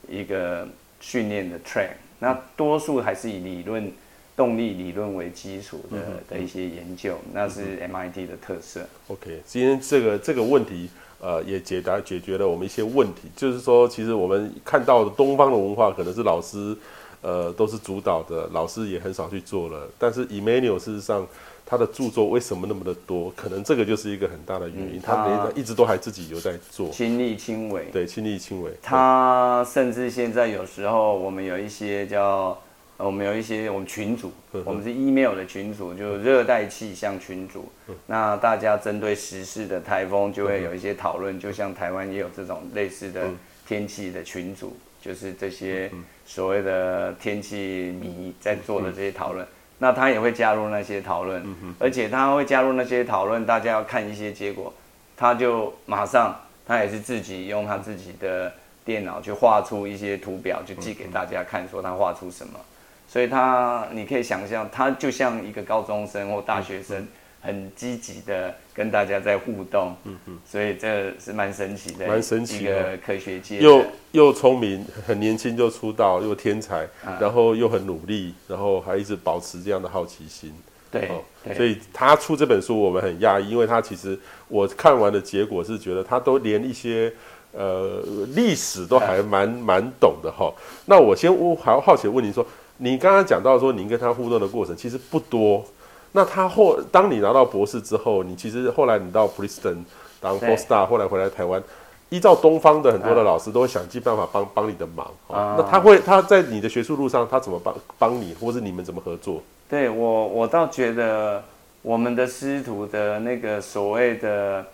[0.09, 0.67] 一个
[1.01, 1.91] 训练的 track。
[2.21, 3.93] 那多数还是以理论
[4.35, 5.99] 动力理论为基础的
[6.31, 8.81] 的一些研究，那是 MIT 的特色。
[9.09, 10.89] OK，今天这个这个问题，
[11.21, 16.75] 呃，也解答解决了我们一些问题，就是说，其实我们看到的东方的文化可能是老师。
[17.23, 19.89] 呃，都是主导的，老师也很少去做了。
[19.97, 21.25] 但是 Emmanuel 事实上，
[21.65, 23.33] 他的著作为什么那么的多？
[23.37, 24.99] 可能这个就是一个很大的原因。
[24.99, 27.87] 嗯、他，他一直都还自己有在做，亲力亲为。
[27.93, 28.73] 对，亲力亲为。
[28.83, 32.61] 他甚至现在有时候，我们有一些叫，
[32.97, 34.33] 我们有一些我们群组，
[34.65, 37.71] 我们是 email 的群组，就热带气象群组。
[38.07, 41.39] 那大家针对时事的台风，就会有一些讨论。
[41.39, 43.31] 就像台湾也有这种类似的
[43.65, 44.77] 天气的群组。
[45.05, 45.91] 就是这些
[46.35, 51.45] 所谓的天气迷在做的这些讨论，那他也会加入那些讨论，
[51.79, 54.73] 而且他会加入那些讨论，大家要看一些结果，
[55.15, 56.35] 他就马上
[56.67, 58.51] 他也是自己用他自己的
[58.83, 62.59] 电脑去画出一些图表，就寄给大家看，说他画出什么，
[63.07, 67.07] 所以他你可以想象，他就像一个高中生或大学生。
[67.43, 80.55] 很积极的跟大家在互动，嗯嗯，所以这是蛮神奇的，蛮神奇的一个科学界，又又聪明，很年轻就出道，又天才，啊、然后又很努力，然后还一直保持这样的好奇心，
[80.89, 81.11] 对，
[81.43, 84.17] 对，所以他出这本书我们很讶异，因为他其实
[84.47, 87.13] 我看完的结果是觉得他都连一些
[87.51, 88.05] 呃
[88.37, 90.55] 历史都还蛮、啊、蛮懂的哈。
[90.87, 95.67] 那我先我还要好奇问你说，你刚刚讲到说您跟他互动的过程其实不多。
[96.13, 99.77] 那他后，当你拿到博士之后，你其实后来你到 Princeton
[100.21, 101.63] 当 postdoc，后来回来台湾，
[102.11, 105.07] 依照东方的很多的老师都会想尽办法帮帮你的忙。
[105.29, 109.43] 啊、那他会他在你的学术路上，他怎么帮帮你，或是你们怎么合作？
[109.71, 111.43] 对我，我倒觉得
[111.81, 114.67] 我们的师徒的那个所谓的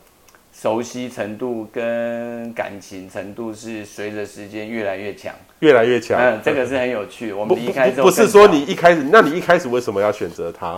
[0.53, 6.19] 熟悉程度跟感情程度是随着时间越来越强，越来越强。
[6.21, 7.33] 嗯，这个是很有趣。
[7.33, 10.77] 我们离开之后不是说你一开始，那你一开始为什么要选择他？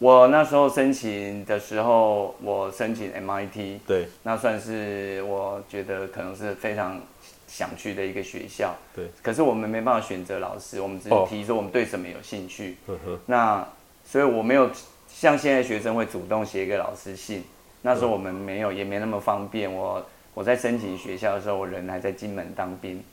[0.00, 6.98] 我那时候申请的时候，我申请 MIT，对，那算是我觉得可能是非常
[7.46, 9.04] 想去的一个学校，对。
[9.22, 12.78] 可是我们没办法选择老师，我们只是提说我们对什么有兴趣。
[12.86, 12.96] 哦、
[13.26, 13.62] 那
[14.02, 14.70] 所以我没有
[15.06, 17.44] 像现在学生会主动写给老师信，
[17.82, 19.70] 那时候我们没有，也没那么方便。
[19.70, 23.04] 我我在申请学校的时候，我人还在金门当兵，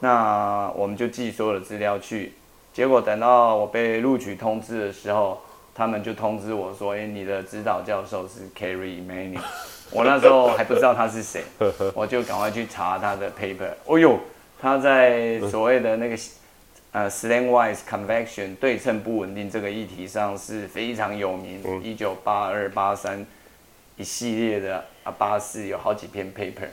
[0.00, 2.34] 那我们就寄所有的资料去，
[2.74, 5.40] 结果等到我被录取通知的时候。
[5.76, 9.42] 他们就通知我说：“哎、欸，你的指导教授是 Kerry Emmanuel。”
[9.92, 11.44] 我那时候还不知道他是谁，
[11.94, 13.70] 我就赶快去查他的 paper。
[13.84, 14.18] 哦呦，
[14.58, 16.16] 他在所谓的那个
[16.92, 21.62] 呃 slantwise convection 对称不稳定这个议题上是非常有名。
[21.82, 23.24] 一九八二八三
[23.96, 26.68] 一系列的啊八四有好几篇 paper。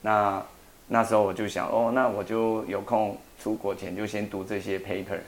[0.00, 0.42] 那
[0.86, 5.18] 那时候我就想，哦，那我就有空出国前就先读这些 paper。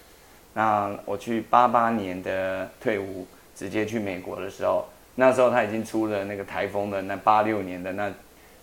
[0.53, 8.13] 那我去八八年的退伍，直接去美国的时候，那时候他已经出了那个台风的那八六年的那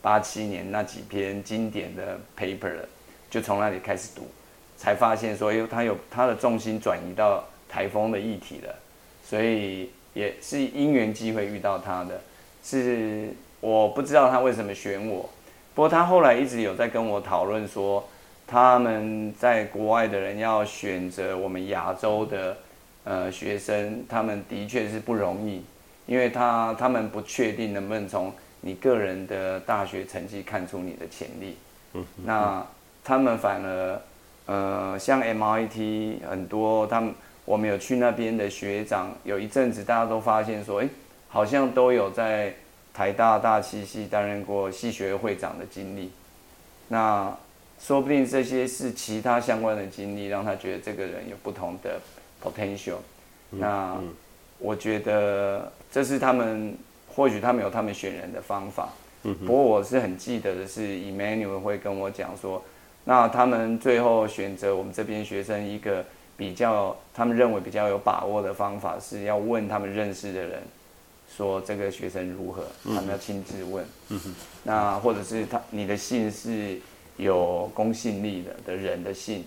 [0.02, 2.88] 八七年那几篇经典的 paper 了，
[3.30, 4.28] 就从那里开始读，
[4.76, 8.76] 才发现说，哎，他有他的重心转移到台风的议题了，
[9.24, 12.20] 所以也是因缘机会遇到他的，
[12.64, 13.30] 是
[13.62, 15.30] 我不知道他为什么选我，
[15.74, 18.06] 不过他后来一直有在跟我讨论说。
[18.48, 22.58] 他们在国外的人要选择我们亚洲的
[23.04, 25.62] 呃学生，他们的确是不容易，
[26.06, 31.58] 因为他他们不确定能不能从你个人的大学成绩看出你的潜力。
[31.93, 32.66] 嗯，那
[33.04, 34.02] 他们反而
[34.45, 40.88] 呃像 MIT 很多，他们我们有去那边的学长，有一阵子大家都发现说，哎，
[41.28, 42.54] 好像都有在
[42.93, 46.12] 台大大气系担任过系学会会长的经历。
[46.89, 47.36] 那
[47.80, 52.00] 说不定这些是其他相关的经历，让他觉得这个人有不同的
[52.44, 52.98] potential。
[53.52, 53.96] 那
[54.58, 56.76] 我觉得这是他们
[57.08, 58.90] 或许他们有他们选人的方法。
[59.22, 62.62] 不过我是很记得的是，Emmanuel 会跟我讲说，
[63.06, 66.04] 那他们最后选择我们这边学生一个
[66.36, 70.62] 比较他们认为比较有把握的方法，是要问他们认识的人，
[71.38, 73.86] 说这个学生如何，他们要亲自问。
[74.64, 76.80] 那或者是他你的姓氏。
[77.18, 79.43] 有公信力的的人的信，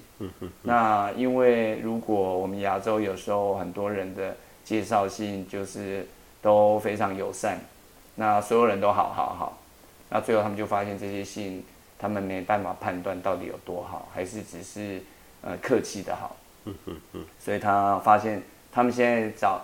[0.62, 6.06] 那因为如果我们亚洲有时候很多人的介绍信就是
[6.42, 7.58] 都非常友善，
[8.16, 9.58] 那所有人都好好好，
[10.08, 11.64] 那最后他们就发现这些信
[11.96, 15.00] 他们没办法判断到底有多好，还是只是
[15.42, 16.34] 呃客气的好，
[17.38, 18.42] 所以他发现
[18.72, 19.60] 他们现在找，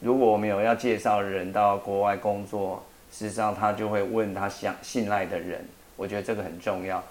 [0.00, 2.82] 如果我们有要介绍人到国外工作，
[3.12, 5.62] 事实上他就会问他想信赖的人，
[5.96, 7.04] 我觉得这个很重要。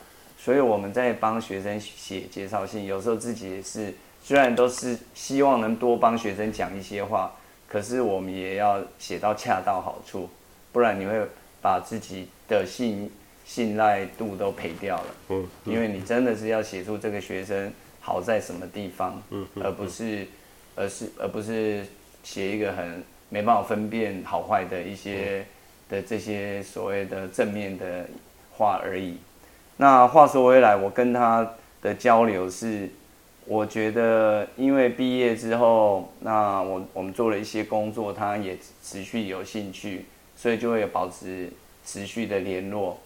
[0.44, 7.32] 所以我们在帮学生写介绍信，有时候自己也是，虽然都是希望能多帮学生讲一些话，
[7.66, 10.30] 可是我们也要写到恰到好处，
[10.74, 11.14] 不然你会
[11.62, 13.10] 把自己的信
[13.46, 15.16] 信赖度都赔掉了。
[15.30, 17.72] 嗯，因为你真的是要写出这个学生
[18.02, 20.28] 好在什么地方，嗯，而不是，
[20.76, 21.86] 而是而不是
[22.22, 25.46] 写一个很没办法分辨好坏的一些
[25.88, 28.06] 的这些所谓的正面的
[28.52, 29.16] 话而已。
[29.84, 31.46] 那话说回来，我跟他
[31.82, 32.90] 的交流是，
[33.46, 40.06] 我觉得因为毕业之后，那我我们做了一些工作，他也持续有兴趣，
[40.38, 41.52] 所以就会保持
[41.86, 42.98] 持续的联络。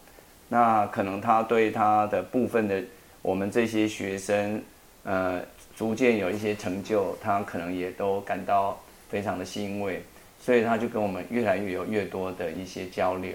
[0.50, 2.80] 那可能他对他的部分的
[3.24, 4.62] 我们这些学生，
[5.04, 5.42] 呃，
[5.76, 10.04] 逐渐有一些成就，他可能也都感到非常的欣慰，
[10.40, 13.32] 所以他就跟我们越来越有越多的一些交流。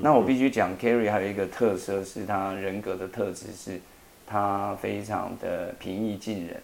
[0.00, 3.80] 那我必须讲，Kerry 还有一个特色是他人格的特质是，
[4.26, 6.60] 他非常的平易近人，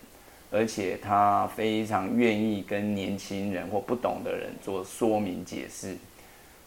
[0.51, 5.97] 而且他非常愿意跟年轻人或不懂的人做说明解释，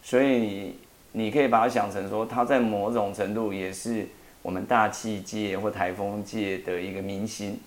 [0.02, 0.76] 所以你
[1.12, 4.08] 你可以把它想成说，他在某种程度也是
[4.42, 7.60] 我们大气界或台风界的一个明星，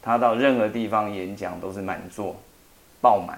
[0.00, 2.36] 他到任何地方演讲都是满座，
[3.00, 3.36] 爆满，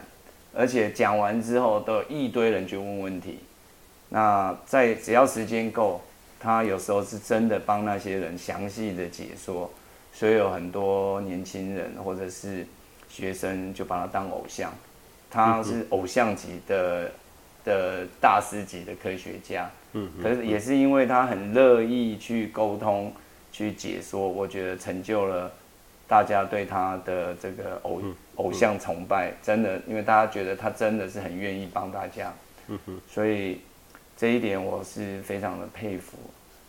[0.53, 3.39] 而且讲完之后都有一堆人去问问题。
[4.13, 6.01] 那在只要时间够，
[6.41, 9.71] 他有时候是真的帮那些人详细的解说，
[10.13, 12.67] 所以有很多年轻人或者是
[13.09, 14.73] 学生就把他当偶像，
[15.31, 17.09] 他是偶像级的
[17.65, 19.71] 的大师级的科学家。
[19.93, 23.13] 嗯，可是也是因为他很乐意去沟通、
[23.53, 25.53] 去解说，我觉得成就了
[26.09, 28.03] 大家对他的这个偶
[28.35, 32.33] 偶像崇拜，真的，因为大家觉得他真的是很愿意帮大家。
[32.67, 33.61] 嗯哼，所以。
[34.21, 36.19] 这一点我是非常的佩服，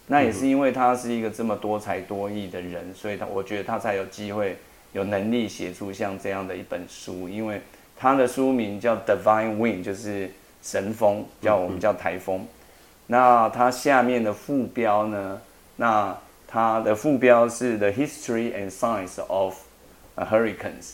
[0.08, 4.56] 那也是因为他是一个这么多才多艺的人，所以他我觉得他才有机会
[4.93, 7.60] 有能力写出像这样的一本书，因为
[7.97, 10.32] 他的书名叫 Divine Wind，就是
[10.64, 12.47] 神风，叫我们叫台风。
[13.08, 15.41] 那它下面的副标呢？
[15.76, 19.58] 那它的副标是 The History and Science of
[20.16, 20.93] Hurricanes，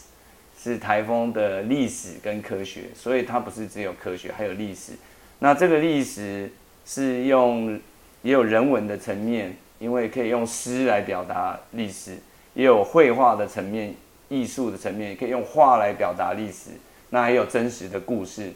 [0.59, 4.93] 是台风的历史跟科学，所以它不是只有科学，还有历史。
[5.39, 6.51] 那这个历史
[6.83, 7.79] 是用
[8.23, 12.17] 也有人文的层面，因为可以用诗来表达历史，
[12.55, 13.93] 也有绘画的层面、
[14.29, 16.71] 艺术的层面，也可以用画来表达历史。
[17.11, 18.51] 那还有真实的故事，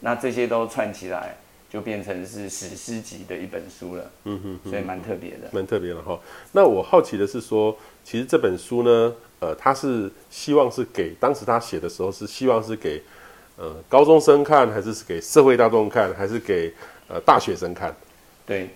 [0.00, 1.36] 那这些都串起来，
[1.70, 4.10] 就变成是史诗级的一本书了。
[4.24, 6.18] 嗯哼，所以蛮特别的，蛮特别的哈。
[6.50, 13.00] 那我好奇的是说，其实这本书呢，呃，他是希望是给当时他写的时候是希望是给。
[13.56, 16.72] 呃，高中生看还是给社会大众看，还是给
[17.08, 17.94] 呃大学生看？
[18.44, 18.68] 对，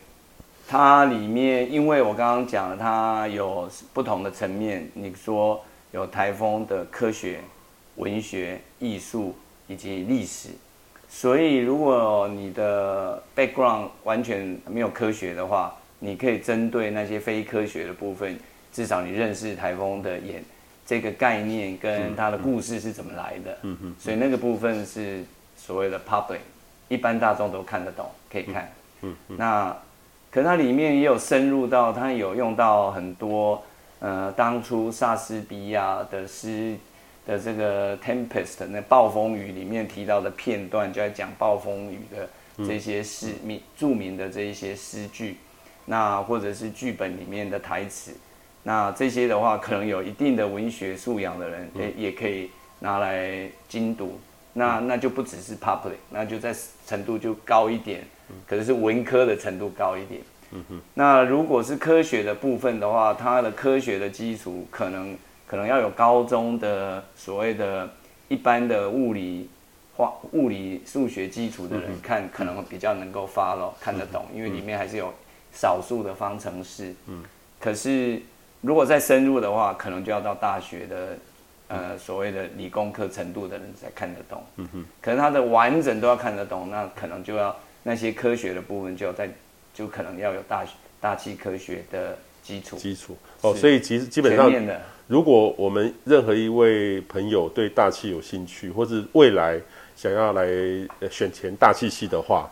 [0.66, 4.90] 它里面，因为我刚刚讲了，它有不同的层面。
[4.94, 5.62] 你说
[5.92, 7.40] 有台风的科学、
[7.96, 9.34] 文学、艺术
[9.68, 10.48] 以及历史，
[11.08, 18.38] 所以如果你的 background 完全没有科学的话，你可以针对那些非科学的部分，
[18.72, 20.42] 至少你认识台风的演
[20.90, 23.58] 这个概念跟它的故事是怎么来的。
[23.62, 23.94] 嗯嗯。
[23.98, 25.22] 所以那个部分是
[25.56, 26.40] 所谓的 public，
[26.88, 28.72] 一般大众都看得懂，可以看。
[29.02, 29.36] 嗯嗯。
[29.36, 29.76] 那。
[30.32, 33.60] 可它里面也有深入到，它有用到很多，
[33.98, 36.76] 呃，当初莎士比亚的诗
[37.26, 42.28] 的这个 Tempest 那暴风雨里面提到的片段，就在讲暴风雨的
[42.64, 45.38] 这些诗名著名的这一些诗句，
[45.86, 48.12] 那或者是剧本里面的台词，
[48.62, 52.50] 那这些的话，可能有一定的文学素养的人，也也可以
[52.80, 54.20] 拿来精读，
[54.52, 56.54] 那那就不只是 public，那就在
[56.86, 58.04] 程度就高一点。
[58.46, 60.20] 可能是文科的程度高一点，
[60.52, 60.80] 嗯哼。
[60.94, 67.90] 那如果是科学的部分的话，它的科学的基础可能可能要有高中的所谓的
[68.28, 69.50] 一般的物理、
[69.96, 75.12] 化物理、数学基础的人看，可能比较能够 follow 看得懂，因为里面还是有
[75.52, 76.94] 少数的方程式。
[77.08, 77.24] 嗯。
[77.58, 78.22] 可是
[78.60, 81.18] 如果再深入的话，可能就要到大学的
[81.68, 84.42] 呃所谓的理工科程度的人才看得懂。
[84.56, 84.84] 嗯哼。
[85.00, 87.54] 可能它的完整都要看得懂，那可能就要。
[87.82, 89.26] 那些科学的部分就要在，
[89.72, 90.66] 就可能要有大
[91.00, 92.76] 大气科学的基础。
[92.76, 94.52] 基础哦，所以其实基本上，
[95.06, 99.58] 如果我们任何一位朋友对大气有兴趣，或是未来
[99.96, 100.46] 想要来
[101.10, 102.50] 选填大气系的话，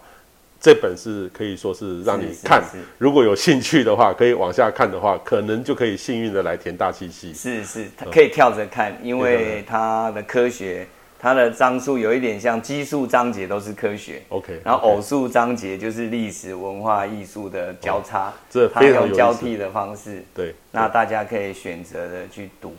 [0.61, 2.63] 这本是可以说是让你看。
[2.99, 7.33] 如果有兴趣的话，可以往下看的话，可能就可以幸运的来填大气系。
[7.35, 10.87] 是是，可以跳着看，嗯、因为它的科学。
[11.21, 22.73] 它的章数有一点像奇数章节都是科学，OK，然后偶数章节就是历史文化艺术的交叉，这它用交替的方式，对，那大家可以选择的去读。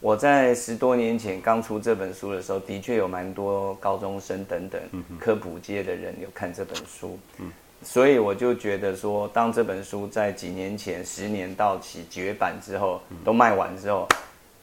[0.00, 4.80] 我在十多年前刚出这本书的时候，的确有蛮多高中生等等
[5.18, 7.50] 科普界的人有看这本书，嗯，
[7.82, 14.08] 所以我就觉得说，当这本书在几年前十年到期绝版之后，都卖完之后。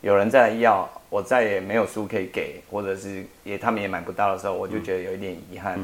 [0.01, 5.79] 有人再来要，我再也没有书可以给，或者是也他们也买不到的时候，我就觉得有一点遗憾。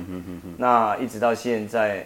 [0.55, 2.05] 那一直到现在，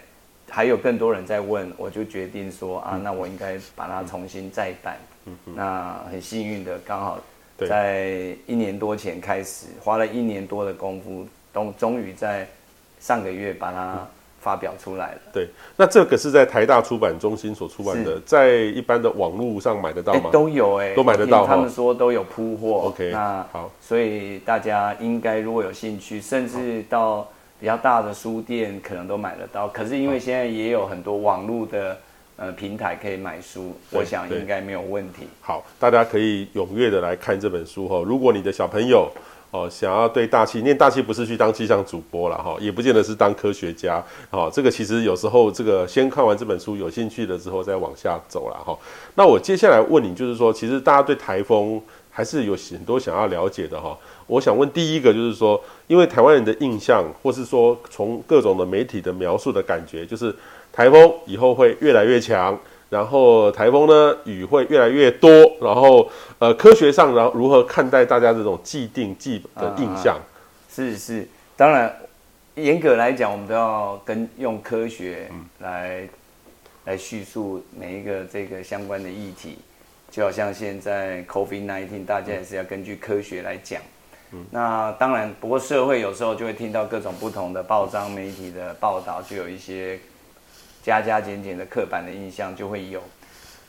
[0.50, 4.98] 还有更多人在问，我就决定说啊，那我应该把它重新再版。
[5.26, 7.20] 嗯、那很幸运的，刚好
[7.58, 12.48] 在一年多前开始，花了一年多的功夫，终终于在
[13.00, 14.08] 上个月把它。
[14.40, 15.22] 发表出来了。
[15.34, 20.22] 对，那这个是在台大出版中心所出版的，在一般的网络上买得到吗？
[20.26, 21.46] 欸、都有哎、欸，都买得到。
[21.46, 22.88] 他们说都有铺货。
[22.88, 27.28] OK，那好，所以大家应该如果有兴趣，甚至到
[27.60, 29.68] 比较大的书店可能都买得到。
[29.68, 31.98] 可是因为现在也有很多网络的
[32.38, 35.28] 呃平台可以买书，我想应该没有问题。
[35.42, 38.02] 好，大家可以踊跃的来看这本书哈。
[38.06, 39.12] 如果你的小朋友。
[39.50, 44.04] 哦，想要对大气念大气，不是去当气象主播了哈，也不见得是当科学家。
[44.30, 48.78] 哦，这个其实有时候这个先看完这本书，有兴趣了之后再往下走了哈。
[49.16, 51.82] 那我接下来问你，就是说，其实大家对台风
[52.12, 53.98] 还是有很多想要了解的哈。
[54.28, 60.36] 我想问第一个，就是说，因为台湾人的印象，或是说从各种的媒体的描述的感觉，就是
[60.72, 62.58] 台风以后会越来越强。
[62.90, 65.30] 然后台风呢，雨会越来越多。
[65.60, 66.10] 然后，
[66.40, 70.16] 呃，科学上，然后如何看待大家这种既定既的印象？
[70.16, 70.24] 啊、
[70.72, 71.94] 是是，当然，
[72.56, 76.10] 严格来讲，我们都要跟用科学来、嗯、
[76.86, 79.58] 来叙述每一个这个相关的议题。
[80.10, 83.82] 就好像现在 COVID-19，大家也是要根据科学来讲。
[84.32, 90.00] 嗯、那当然，不过社会有时候就会听到各种不同的报章媒体的报道，就有一些。
[90.88, 93.04] 加加减减的刻板的印象就会有。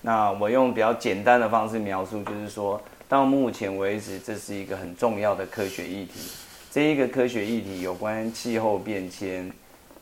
[0.03, 6.31] 那我用比较简单的方式描述，就是说，到目前为止，这是一个很重要的科学议题。
[6.71, 9.51] 这一个科学议题有关气候变迁，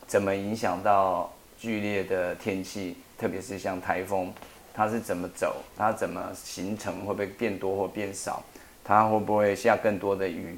[0.05, 4.31] 怎么影响到剧烈的天气，特别是像台风，
[4.71, 8.43] 它是怎么走，它怎么形成，会不会变多或变少，
[8.83, 10.55] 它会不会下更多的雨，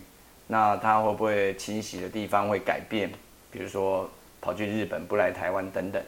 [0.48, 3.10] 那它会不会侵袭的地方会改变，
[3.50, 4.10] 比如说
[4.42, 6.04] 跑去日本，不来台湾等等。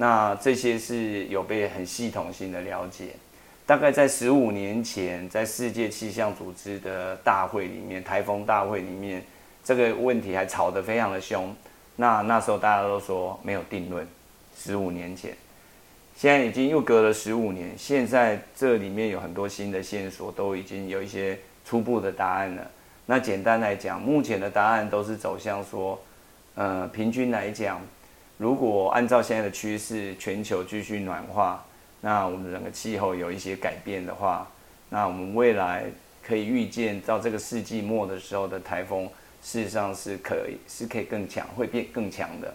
[0.00, 3.06] 那这些是有被很系统性的了解，
[3.66, 9.20] 大概在十五年前，在世界气象组织的大会里面，台风大会里面，
[9.64, 11.52] 这个问题还吵得非常的凶。
[11.96, 14.06] 那那时候大家都说没有定论。
[14.56, 15.36] 十五年前，
[16.14, 22.70] 现在已经又隔了十五年，现在这里面有很多新的线索，都已经有一些初步的答案了。
[23.04, 26.00] 那简单来讲，目前的答案都是走向说，
[26.54, 27.80] 呃，平均来讲。
[28.38, 31.64] 如果按照现在的趋势，全球继续暖化，
[32.00, 34.48] 那我们整个气候有一些改变的话，
[34.88, 35.84] 那我们未来
[36.24, 39.06] 可以预见到这个世纪末的时候的台风，
[39.42, 42.54] 事实上是可以是可以更强，会变更强的。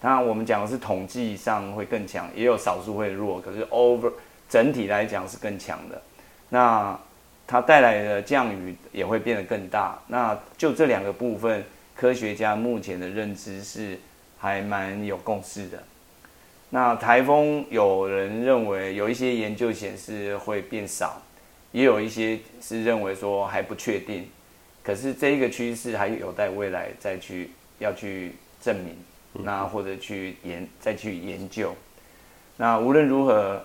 [0.00, 4.12] 当然，我们讲的是统计上会更强，也有少数会弱，可是 over
[4.48, 6.00] 整体来讲是更强的。
[6.48, 6.96] 那
[7.44, 9.98] 它带来的降雨也会变得更大。
[10.06, 11.64] 那就这两个部分，
[11.96, 13.98] 科学家目前的认知是
[14.38, 15.82] 还蛮有共识的。
[16.70, 21.20] 那台风有人认为有一些研究显示会变少，
[21.72, 24.28] 也有一些是认为说还不确定。
[24.82, 28.96] 可是这一个趋势还有待未来再去要去证明，
[29.32, 31.74] 那或者去研再去研究。
[32.56, 33.64] 那无论如何，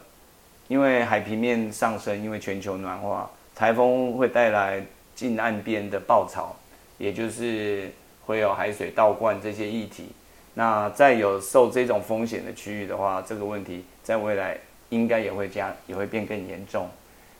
[0.67, 3.29] 因为海平面上升，因为全球暖化。
[3.55, 6.55] 台风会带来近岸边的暴潮，
[6.97, 7.91] 也就是
[8.25, 10.09] 会有海水倒灌这些议题。
[10.55, 14.57] 那在有受这种风险的区域的话，这个问题在未来
[14.89, 16.87] 应该也会加，也会变更严重。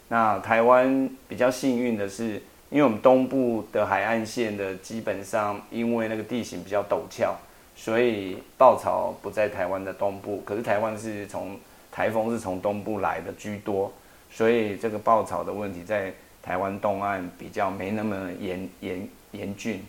[0.08, 7.36] 那台湾比较幸运的是，因为我们东部的海岸线的基本上因为那个地形比较陡峭，
[7.76, 10.42] 所以暴潮不在台湾的东部。
[10.46, 11.58] 可是台湾是从
[11.92, 13.92] 台风是从东部来的居多。
[14.32, 16.12] 所以这个暴潮的问题在
[16.42, 19.80] 台湾东岸比较没那么严严严峻，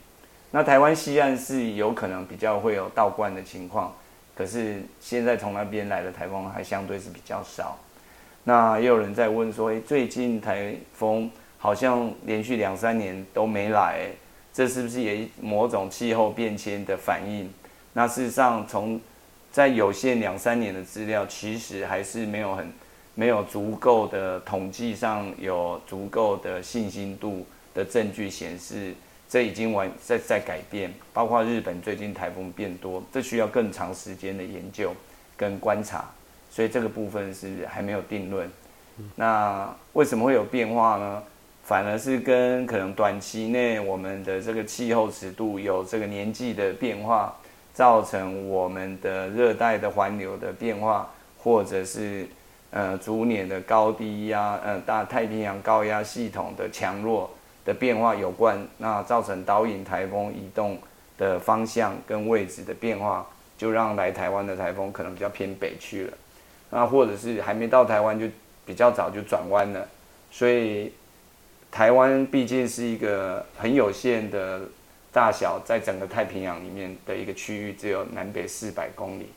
[0.54, 3.92] 那台湾西岸是有可能比较会有倒灌的情况，
[4.36, 7.76] 可是现在从那边来的台风还相对是比较少。
[8.44, 11.28] 那也有人在问说，诶，最近台风
[11.58, 14.06] 好像连续两三年都没来，
[14.52, 17.52] 这是不是也某种气候变迁的反应？
[17.92, 19.00] 那事实上，从
[19.50, 22.72] 在有限两三年的资料，其实还是没有很。
[23.16, 28.92] 没有足够的统计上有足够的信心度的证据显示，
[29.34, 30.94] 这已经完在在改变。
[31.12, 34.94] 包括日本最近台风变多，这需要更长时间的研究
[35.36, 36.08] 跟观察，
[36.52, 38.48] 所以这个部分是还没有定论。
[39.16, 41.20] 那为什么会有变化呢？
[41.64, 47.34] 反而是跟可能短期内我们的这个气候尺度有这个年纪的变化，
[47.72, 51.10] 造成我们的热带的环流的变化，
[51.42, 52.24] 或者是。
[52.70, 57.30] 呃，逐年的高低压，呃，大太平洋高压系统的强弱
[57.64, 60.78] 的变化有关，那造成导引台风移动
[61.16, 66.12] 的方向跟位置的变化，就让来台湾的台风可能比较偏北去了，
[66.70, 68.26] 那或者是还没到台湾就
[68.66, 69.88] 比较早就转弯了，
[70.30, 70.92] 所以
[71.70, 74.62] 台湾毕竟是一个很有限的
[75.12, 79.28] 大小，在整个太平洋里面的一个区域，只有南北四百公里。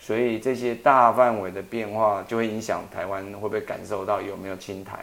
[0.00, 4.98] 所以这些大范围的变化就会影响台湾会不会感受到有没有侵台，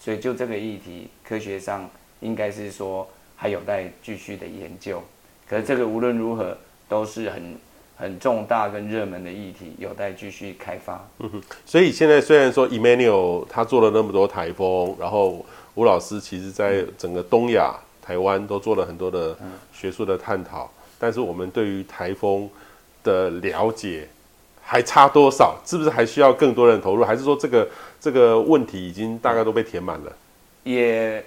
[0.00, 1.88] 所以就这个议题，科学上
[2.20, 5.02] 应该是说还有待继续的研究。
[5.48, 6.56] 可是这个无论如何
[6.88, 7.56] 都是很
[7.96, 11.06] 很重大跟热门的议题，有待继续开发。
[11.18, 11.42] 嗯哼。
[11.64, 15.44] 所以现在虽然说 Emmanuel 他做了那么多台风，然后
[15.74, 19.36] 吴老师其实在整个东亚、台湾都做了很多的
[19.72, 22.48] 学术的探讨，但是我们对于台风
[23.02, 24.08] 的了解。
[24.70, 25.58] 还差多少？
[25.64, 27.02] 是不是还需要更多人投入？
[27.02, 27.66] 还是说这个
[27.98, 30.12] 这个问题已经大概都被填满了？
[30.64, 31.24] 也，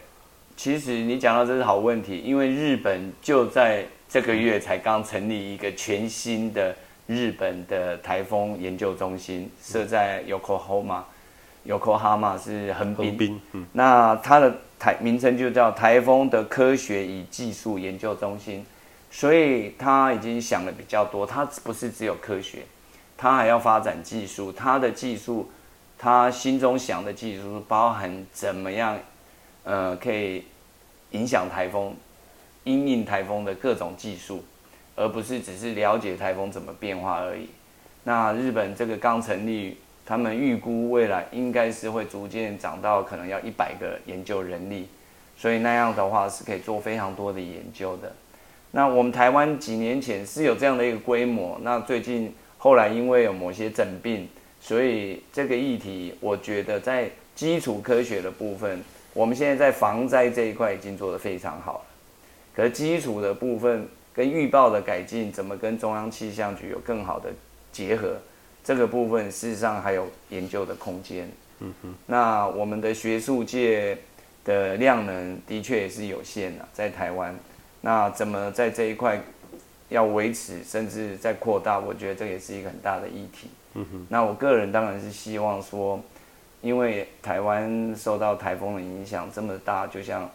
[0.63, 6.75] 其实你讲到这是好问题，因为日本就在这个月才刚成立一个全新的
[7.07, 13.07] 日本的台风研究中心，设在 Yokohama，Yokohama 是横滨。
[13.07, 18.63] 横滨，嗯，那它的台名称就叫台风的科学与技术研究中心，
[19.09, 22.59] 所以他已经想的比较多，它不是只有科学。
[23.17, 25.49] 他还要发展技术，他的技术，
[25.97, 28.95] 他心中想的技术包含怎么样，
[29.63, 30.43] 呃，可以
[31.11, 31.95] 影响台风、
[32.63, 34.43] 因应台风的各种技术，
[34.95, 37.47] 而不是只是了解台风怎么变化而已。
[38.03, 44.87] 那日本这个刚成立，他们预估未来应该是会逐渐涨到可能要一百个研究人力，
[45.37, 48.11] 所以那样的话是可以做非常多的研究的。
[48.71, 52.33] 那我们台湾几年前是有这样的一个规模，那最近。
[52.63, 58.83] 后来因为有某些诊病，所以这个议题，我觉得在基础科学的部分，
[59.13, 61.81] 我们现在在防灾这一块已经做得非常好了。
[62.55, 67.29] 可是基础的部分跟预报的改进，怎么跟中央气象局有更好的
[67.71, 68.17] 结合，
[68.63, 71.29] 这个部分事实上还有研究的空间。
[71.59, 71.95] 嗯哼。
[72.05, 73.97] 那我们的学术界
[74.43, 77.33] 的量能的确也是有限的，在台湾，
[77.81, 79.21] 那怎么在这一块？
[79.89, 83.49] 要维持甚至在扩大，我觉得这也是一个很大的议题。
[83.73, 84.07] 嗯哼。
[84.07, 85.99] 那我个人当然是希望说，
[86.61, 90.29] 因为台湾受到台风的影响这么大，就像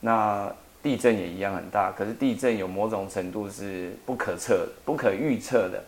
[0.00, 0.52] 那
[0.82, 1.92] 地震也一样很大。
[1.92, 5.84] 可是地震有某种程度是不可测、不可预测的。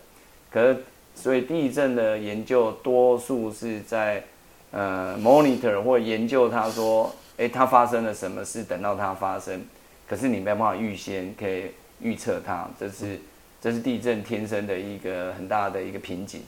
[0.49, 0.83] 可是
[1.13, 4.23] 所以地震的研究多数是在
[4.71, 9.61] 呃 monitor 或研究它说，哎，它发生了什么事，等到它发生，
[10.07, 11.65] 可是你没办法预先可以
[11.99, 13.19] 预测它，这是
[13.59, 16.41] 这是地震天生的一个很大的一个瓶颈。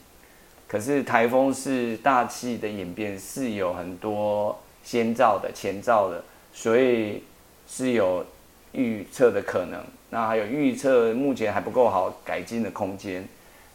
[0.74, 7.22] 可是台风是大气的演变是有很多先兆的、前兆的，所以
[7.68, 8.26] 是有
[8.72, 9.80] 预测的可能。
[10.10, 13.24] 那还有预测目前还不够好改进的空间。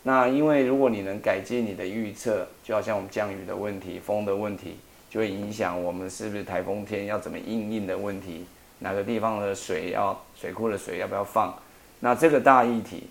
[0.03, 4.79] 那因为如果你能改进你的预测，就好像我们降雨的问题、风的问题，
[5.09, 8.45] 就会影响我们是不是台风天要怎么应应的问题，
[8.81, 11.55] 哪个地方的水要水库的水要不要放？
[12.01, 13.05] 那这个大议题，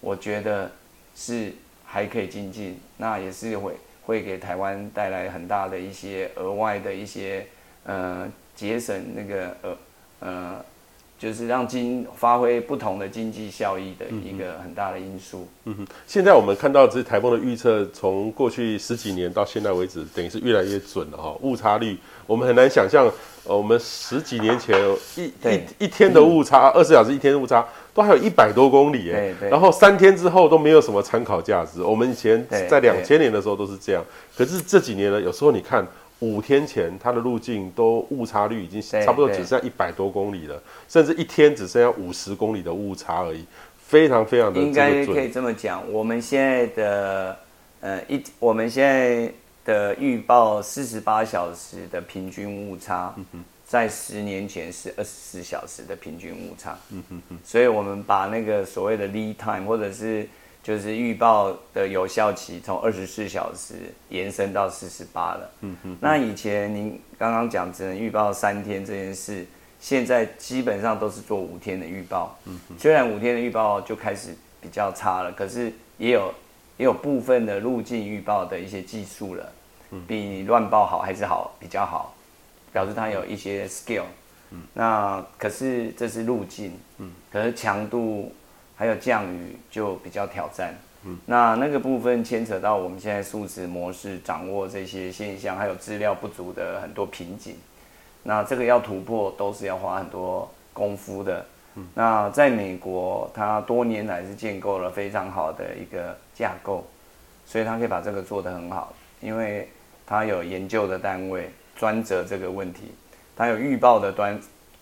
[0.00, 0.72] 我觉得
[1.14, 1.52] 是。
[1.94, 3.72] 还可以精进，那也是会
[4.02, 7.46] 会给台湾带来很大的一些额外的一些
[7.86, 9.76] 呃节省那个呃
[10.18, 10.64] 呃，
[11.16, 15.46] 就是让经发挥不同的经济效益的一个很大的因素。
[15.66, 21.32] 嗯哼，现在我们看到这台风的预测，从过去十几年到现在为止，等于是越来越准了哈。
[21.42, 23.06] 误差率我们很难想象，
[23.44, 24.76] 呃，我们十几年前
[25.14, 27.64] 一一一天的误差，二十小时一天的误差。
[27.94, 31.80] 都还有一百多公里哎，然后三天之后都没有什么参考价值。
[31.80, 34.04] 我们以前在两千年的时候都是这样，
[34.36, 35.86] 可是这几年呢，有时候你看
[36.18, 43.44] 五天前它的路径都误差率已经差不多只剩下一百多公里了，甚至一天只剩下五十公里的误差而已，
[43.78, 44.60] 非常非常的。
[44.60, 47.36] 应该可以这么讲，我们现在的
[47.80, 49.32] 呃一我们现在
[49.64, 53.14] 的预报四十八小时的平均误差。
[53.32, 60.28] 嗯在十年前是二十四小时的平均误差，嗯哼哼，所以我们把那个所谓的 lead time 或者是
[60.62, 63.74] 就是预报的有效期从二十四小时
[64.10, 69.46] 延伸到四十八了，嗯哼，那以前您刚刚讲只能预报三天这件事，
[69.80, 76.32] 现在基本上都是做五天的预报，嗯哼，虽然五天的预报就开始比较差了，可是也有
[76.76, 79.52] 也有部分的路径预报的一些技术了，
[80.06, 82.13] 比你乱报好还是好比较好。
[82.74, 84.02] 表示它有一些 skill，
[84.50, 88.34] 嗯，那可是这是路径，嗯，可是强度
[88.74, 97.54] 还有降雨就比较挑战，嗯，那那个部分牵扯到我们现在数值模式掌握这些现象，还有资料不足的很多瓶颈，
[98.24, 101.46] 那这个要突破都是要花很多功夫的，
[101.76, 106.84] 嗯，那在美国，它多年来是建构了非常好的一个架构，
[107.46, 109.68] 所以它可以把这个做得很好，因为
[110.04, 111.48] 它有研究的单位。
[111.76, 112.92] 专责这个问题，
[113.36, 114.38] 它有预报的端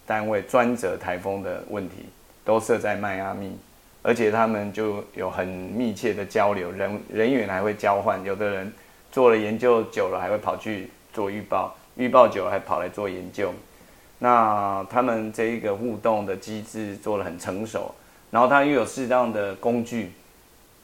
[0.06, 2.06] 单位，专责台风的问题，
[2.44, 3.56] 都设在迈阿密，
[4.02, 8.72] 而且他们就有很密切的交流，人人员还会交换，有的人
[9.10, 13.52] 做了研究久了，还会跑去做预报，预报久了还跑来做研究，
[14.18, 17.94] 那他们这一个互动的机制做得很成熟，
[18.30, 20.12] 然后他又有适当的工具，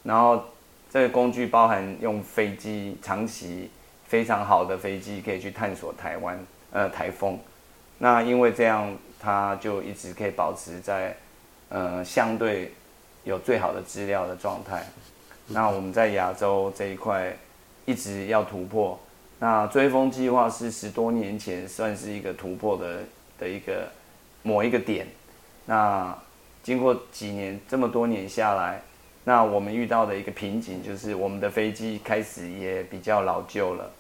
[0.04, 0.42] 然后
[0.90, 3.70] 这个工具包含用飞机长期。
[4.09, 6.38] 非常好的飞机可以去探索台湾，
[6.72, 7.38] 呃，台风。
[7.98, 11.14] 那因为这样，它就一直可以保持在，
[11.68, 12.72] 呃，相对
[13.24, 14.86] 有最好的资料的状态。
[15.46, 17.36] 那我们在亚洲这一块
[17.84, 18.98] 一直要突破。
[19.38, 23.00] 那追风计划是十多年前算是一个突破的
[23.38, 23.88] 的一个
[24.42, 25.06] 某一个点。
[25.66, 26.16] 那
[26.62, 28.80] 经过几年这么多年下来，
[29.29, 33.91] 那我们遇到的一个瓶颈就是我们的飞机开始也比较老旧了。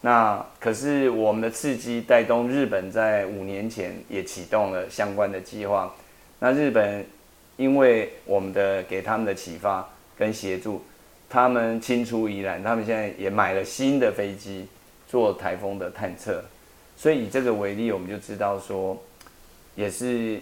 [0.00, 5.94] 那可是我们的刺激带动日本在五年前也启动了相关的计划。
[6.38, 7.04] 那日本
[7.58, 10.82] 因为我们的给他们的启发跟协助，
[11.28, 14.66] 他们青出于蓝，他们现在也买了新的飞机
[15.06, 16.42] 做台风的探测。
[16.96, 18.96] 所以以这个为例，我们就知道说，
[19.74, 20.40] 也是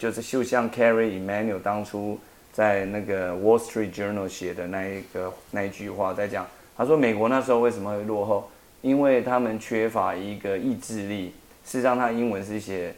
[0.00, 2.18] 就是就像 Kerry Emanuel 当初
[2.58, 6.44] 在那个 Wall Street Journal 写的那一个那一句话在讲，
[6.76, 8.50] 他说美国那时候为什么会落后？
[8.82, 11.32] 因为他们缺乏一个意志力，
[11.64, 12.92] 事实上，他英文是写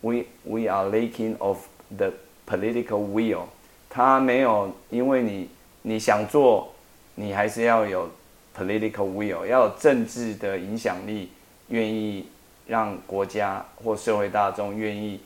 [0.00, 1.58] "We we are lacking of
[1.96, 2.12] the
[2.46, 3.46] political will"，
[3.88, 5.48] 他没有，因为你
[5.82, 6.72] 你想做，
[7.16, 8.08] 你还是要有
[8.56, 11.32] political will，要有政治的影响力，
[11.70, 12.28] 愿意
[12.68, 15.18] 让国家或社会大众愿意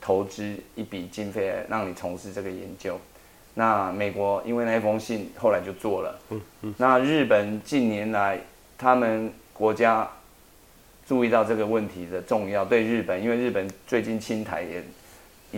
[0.00, 2.96] 投资一笔经费来让你从事这个研究。
[3.54, 6.18] 那美国因为那封信后来就做了，
[6.78, 8.38] 那日本近年来
[8.76, 9.32] 他们。
[9.54, 10.08] 国家
[11.06, 14.82] 注意到这个问题的重要，对日本，因为日本最近侵台也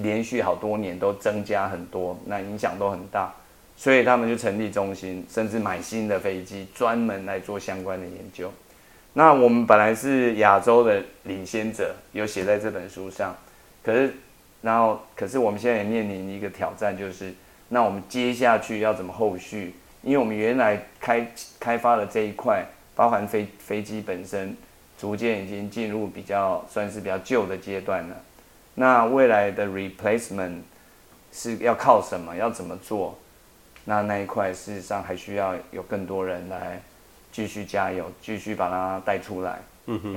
[0.03, 3.33] 连续好多年都增加很多，那影响都很大，
[3.77, 8.53] 所以他们就成立中心，甚至买新的飞机，专门来做相关的研究。
[9.15, 13.35] 那我们本来是亚洲的领先者，有写在这本书上，
[13.83, 14.13] 可是，
[14.61, 17.33] 然后，可是我们现在也面临一个挑战，就是
[17.69, 21.27] 那我们接下去要怎么后续因为我们原来开
[21.59, 24.55] 开发的这一块，包含飞飞机本身，
[24.99, 28.17] 逐渐已经进入比较算是比较旧的阶段了。
[28.75, 30.59] 那未来的 replacement
[31.33, 32.37] 是要靠什么？
[32.37, 33.19] 要怎么做？
[33.87, 36.81] 那那一块事实上还需要有更多人来
[37.33, 39.59] 继续加油，继续把它带出来。
[39.87, 40.17] 嗯哼，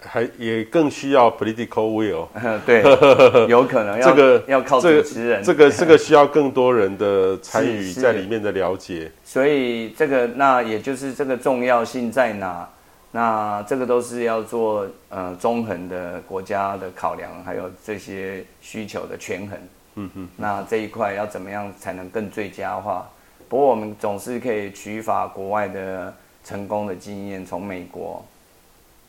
[0.00, 2.26] 还也更需要 political will。
[2.66, 2.82] 对，
[3.48, 9.10] 有可能要这个要靠主持人，这个、这个、这个需要更多人的参与在里面的了解。
[9.24, 12.68] 所以这个那也就是这个重要性在哪？
[13.12, 19.58] 那这个都是要做呃中横的国家的考量，还有这些需求的权衡。
[19.96, 23.04] 嗯哼，那这一块要怎么样才能更最佳化？
[23.48, 26.14] 不过我们总是可以取法国外的
[26.44, 28.24] 成功的经验，从美国。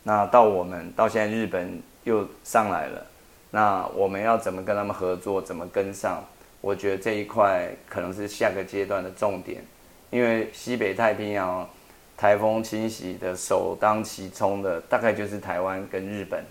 [0.04, 3.06] 那到我们到现在日本又上来了，
[3.50, 6.24] 那我们要怎么跟他们合作，怎么跟上？
[6.60, 9.64] 我觉得这一块可能是下个阶段的重点，
[10.10, 11.68] 因为西北太平洋
[12.16, 16.44] 台风侵袭的首当其冲的大概就是台湾跟日本，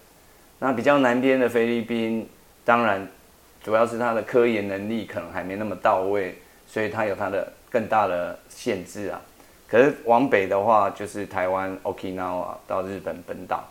[0.60, 2.28] 那比较南边的菲律宾，
[2.66, 3.08] 当然
[3.64, 6.36] 主要是它的科研能力可能还没那么到位，
[6.68, 9.22] 所以它有它的更大的限制啊。
[9.72, 13.64] 可是往北的话，就是台湾 Okinawa 到日本本岛，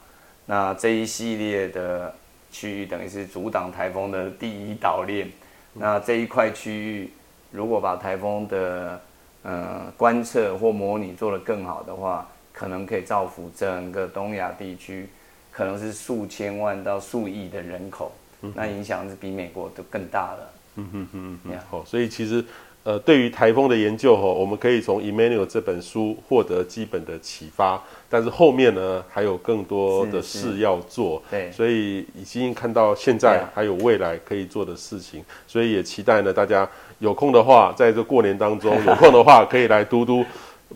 [0.46, 2.14] 那这一系列的
[2.50, 5.30] 区域等于是阻挡台风的第一岛链。
[5.74, 7.10] 那这一块区域，
[7.50, 8.98] 如果把台风的
[9.42, 15.06] 呃观测或模拟做得更好的话，可能可以造福整个东亚地区，
[15.52, 18.10] 可能是数千万到数亿的人口，
[18.54, 20.50] 那影响是比美国都更大了。
[20.76, 22.42] 嗯哼哼哼好，所以其实。
[22.82, 36.66] 呃，对于台风的研究哈，我们可以从 Emmanuel 这本书获得基本的启发，但是后面呢还有更多的事要做，对，所以已经看到现在还有未来可以做的事情，所以也期待呢大家
[37.00, 40.24] 有空的话，在这过年当中有空的话可以来读读。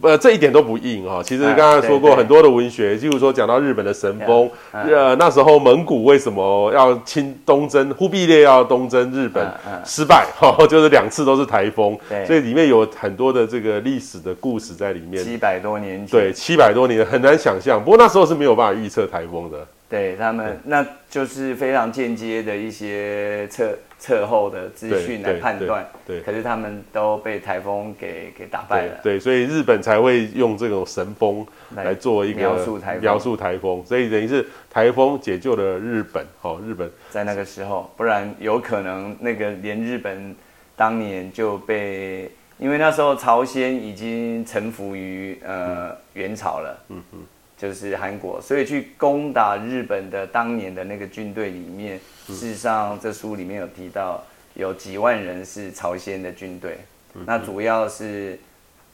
[0.02, 1.22] 呃，这一点都不硬哈。
[1.22, 7.88] 其实刚刚说过很多的文学，譬如说讲到日本的神风，呃，那时候蒙古为什么要侵东征？
[7.94, 9.46] 忽必烈要东征日本
[9.84, 15.22] 失败，哈， 就是两次都是台风，所以里面有很多的这个历史的故事在里面。
[15.22, 17.82] 七百多年前，对，七百多年很难想象。
[17.82, 19.58] 不过那时候是没有办法预测台风的。
[19.88, 25.86] 对他们，那就是非常间接的一些测测后的资讯来判断。
[26.04, 29.00] 对，可是他们都被台风给给打败了。
[29.02, 33.84] 对，所以日本才会用这种神风来做一个描述台描述台风。
[33.86, 36.26] 所以等于是台风解救了日本。
[36.42, 40.34] 哦，日本在那个时候，不然有可能那个连日本
[40.74, 42.28] 当年就被，
[42.58, 46.84] 因为那时候朝鲜已经臣服于呃元朝了。
[46.88, 47.18] 嗯嗯。
[47.64, 56.76] 就是韩国，所以去攻打日本的当年的那个军队里面，事实上这书里面有提到，有几万人是朝鲜的军队，
[57.24, 58.38] 那主要是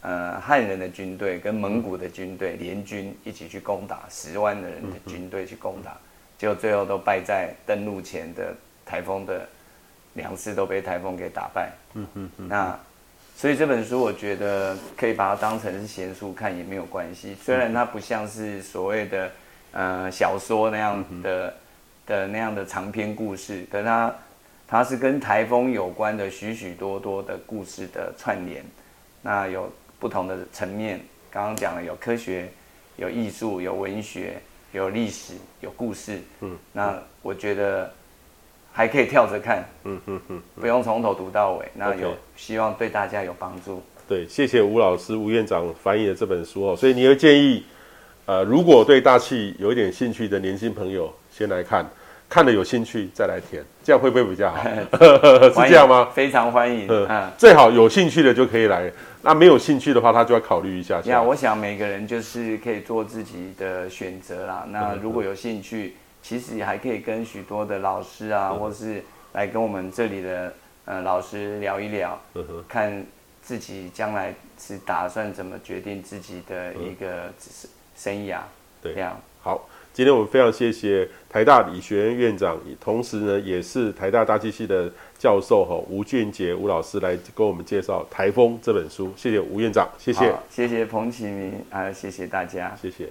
[0.02, 5.98] 呃汉人的军队跟蒙古的军队联军一起去攻打十万的人的军队去攻打，
[6.38, 8.54] 结果最后都败在登陆前的
[8.86, 9.48] 台风的
[10.14, 11.72] 两次都被台风给打败。
[12.36, 12.78] 那。
[13.40, 19.30] 所以这本书我觉得可以把它当成是闲书看也没有关系，虽然它不像是所谓的
[19.72, 21.54] 呃小说那样的
[22.06, 24.14] 的那样的长篇故事，可是它
[24.68, 28.62] 它是跟台风有关的许许多多的故事的串联，
[29.22, 32.46] 那有不同的层面，刚刚讲了有科学、
[32.96, 34.34] 有艺术、有文学、
[34.72, 35.32] 有历史、
[35.62, 37.90] 有故事，嗯，那我觉得。
[38.72, 41.66] 还可以跳着看，嗯嗯嗯，不用从头读到尾。
[41.74, 43.82] 那有希望对大家有帮助。
[44.08, 46.76] 对，谢谢吴老师、吴院长翻译的这本书哦。
[46.76, 47.64] 所以你会建议，
[48.26, 51.84] 呃，如果对大气有一点兴趣的年轻朋友，先来看，
[52.28, 54.62] 看了有兴趣再来填，这样会不会比较好？
[55.50, 56.08] 是这样吗？
[56.14, 56.86] 非常欢迎。
[56.88, 58.90] 嗯，最好有兴趣的就可以来，
[59.22, 61.00] 那没有兴趣的话，他就要考虑一下。
[61.02, 64.64] 呀，我想每个人就是可以做自己的选择啦。
[64.70, 65.96] 那如果有兴趣。
[66.22, 69.02] 其实也还可以跟许多的老师啊，或是
[69.32, 70.52] 来跟我们这里的
[70.84, 72.20] 呃老师聊一聊，
[72.68, 73.04] 看
[73.42, 77.32] 自己将来是打算怎么决定自己的一个
[77.96, 78.38] 生涯。
[78.82, 79.68] 对，这样好。
[79.92, 89.12] 今天我们非常谢谢台大理学院院长，同时呢也是台大大气系的教授哈吴俊杰吴老师来给我们介绍《台风》这本书。
[89.16, 93.10] 谢谢吴院长，谢谢，谢谢彭启明啊，谢谢大家，谢谢。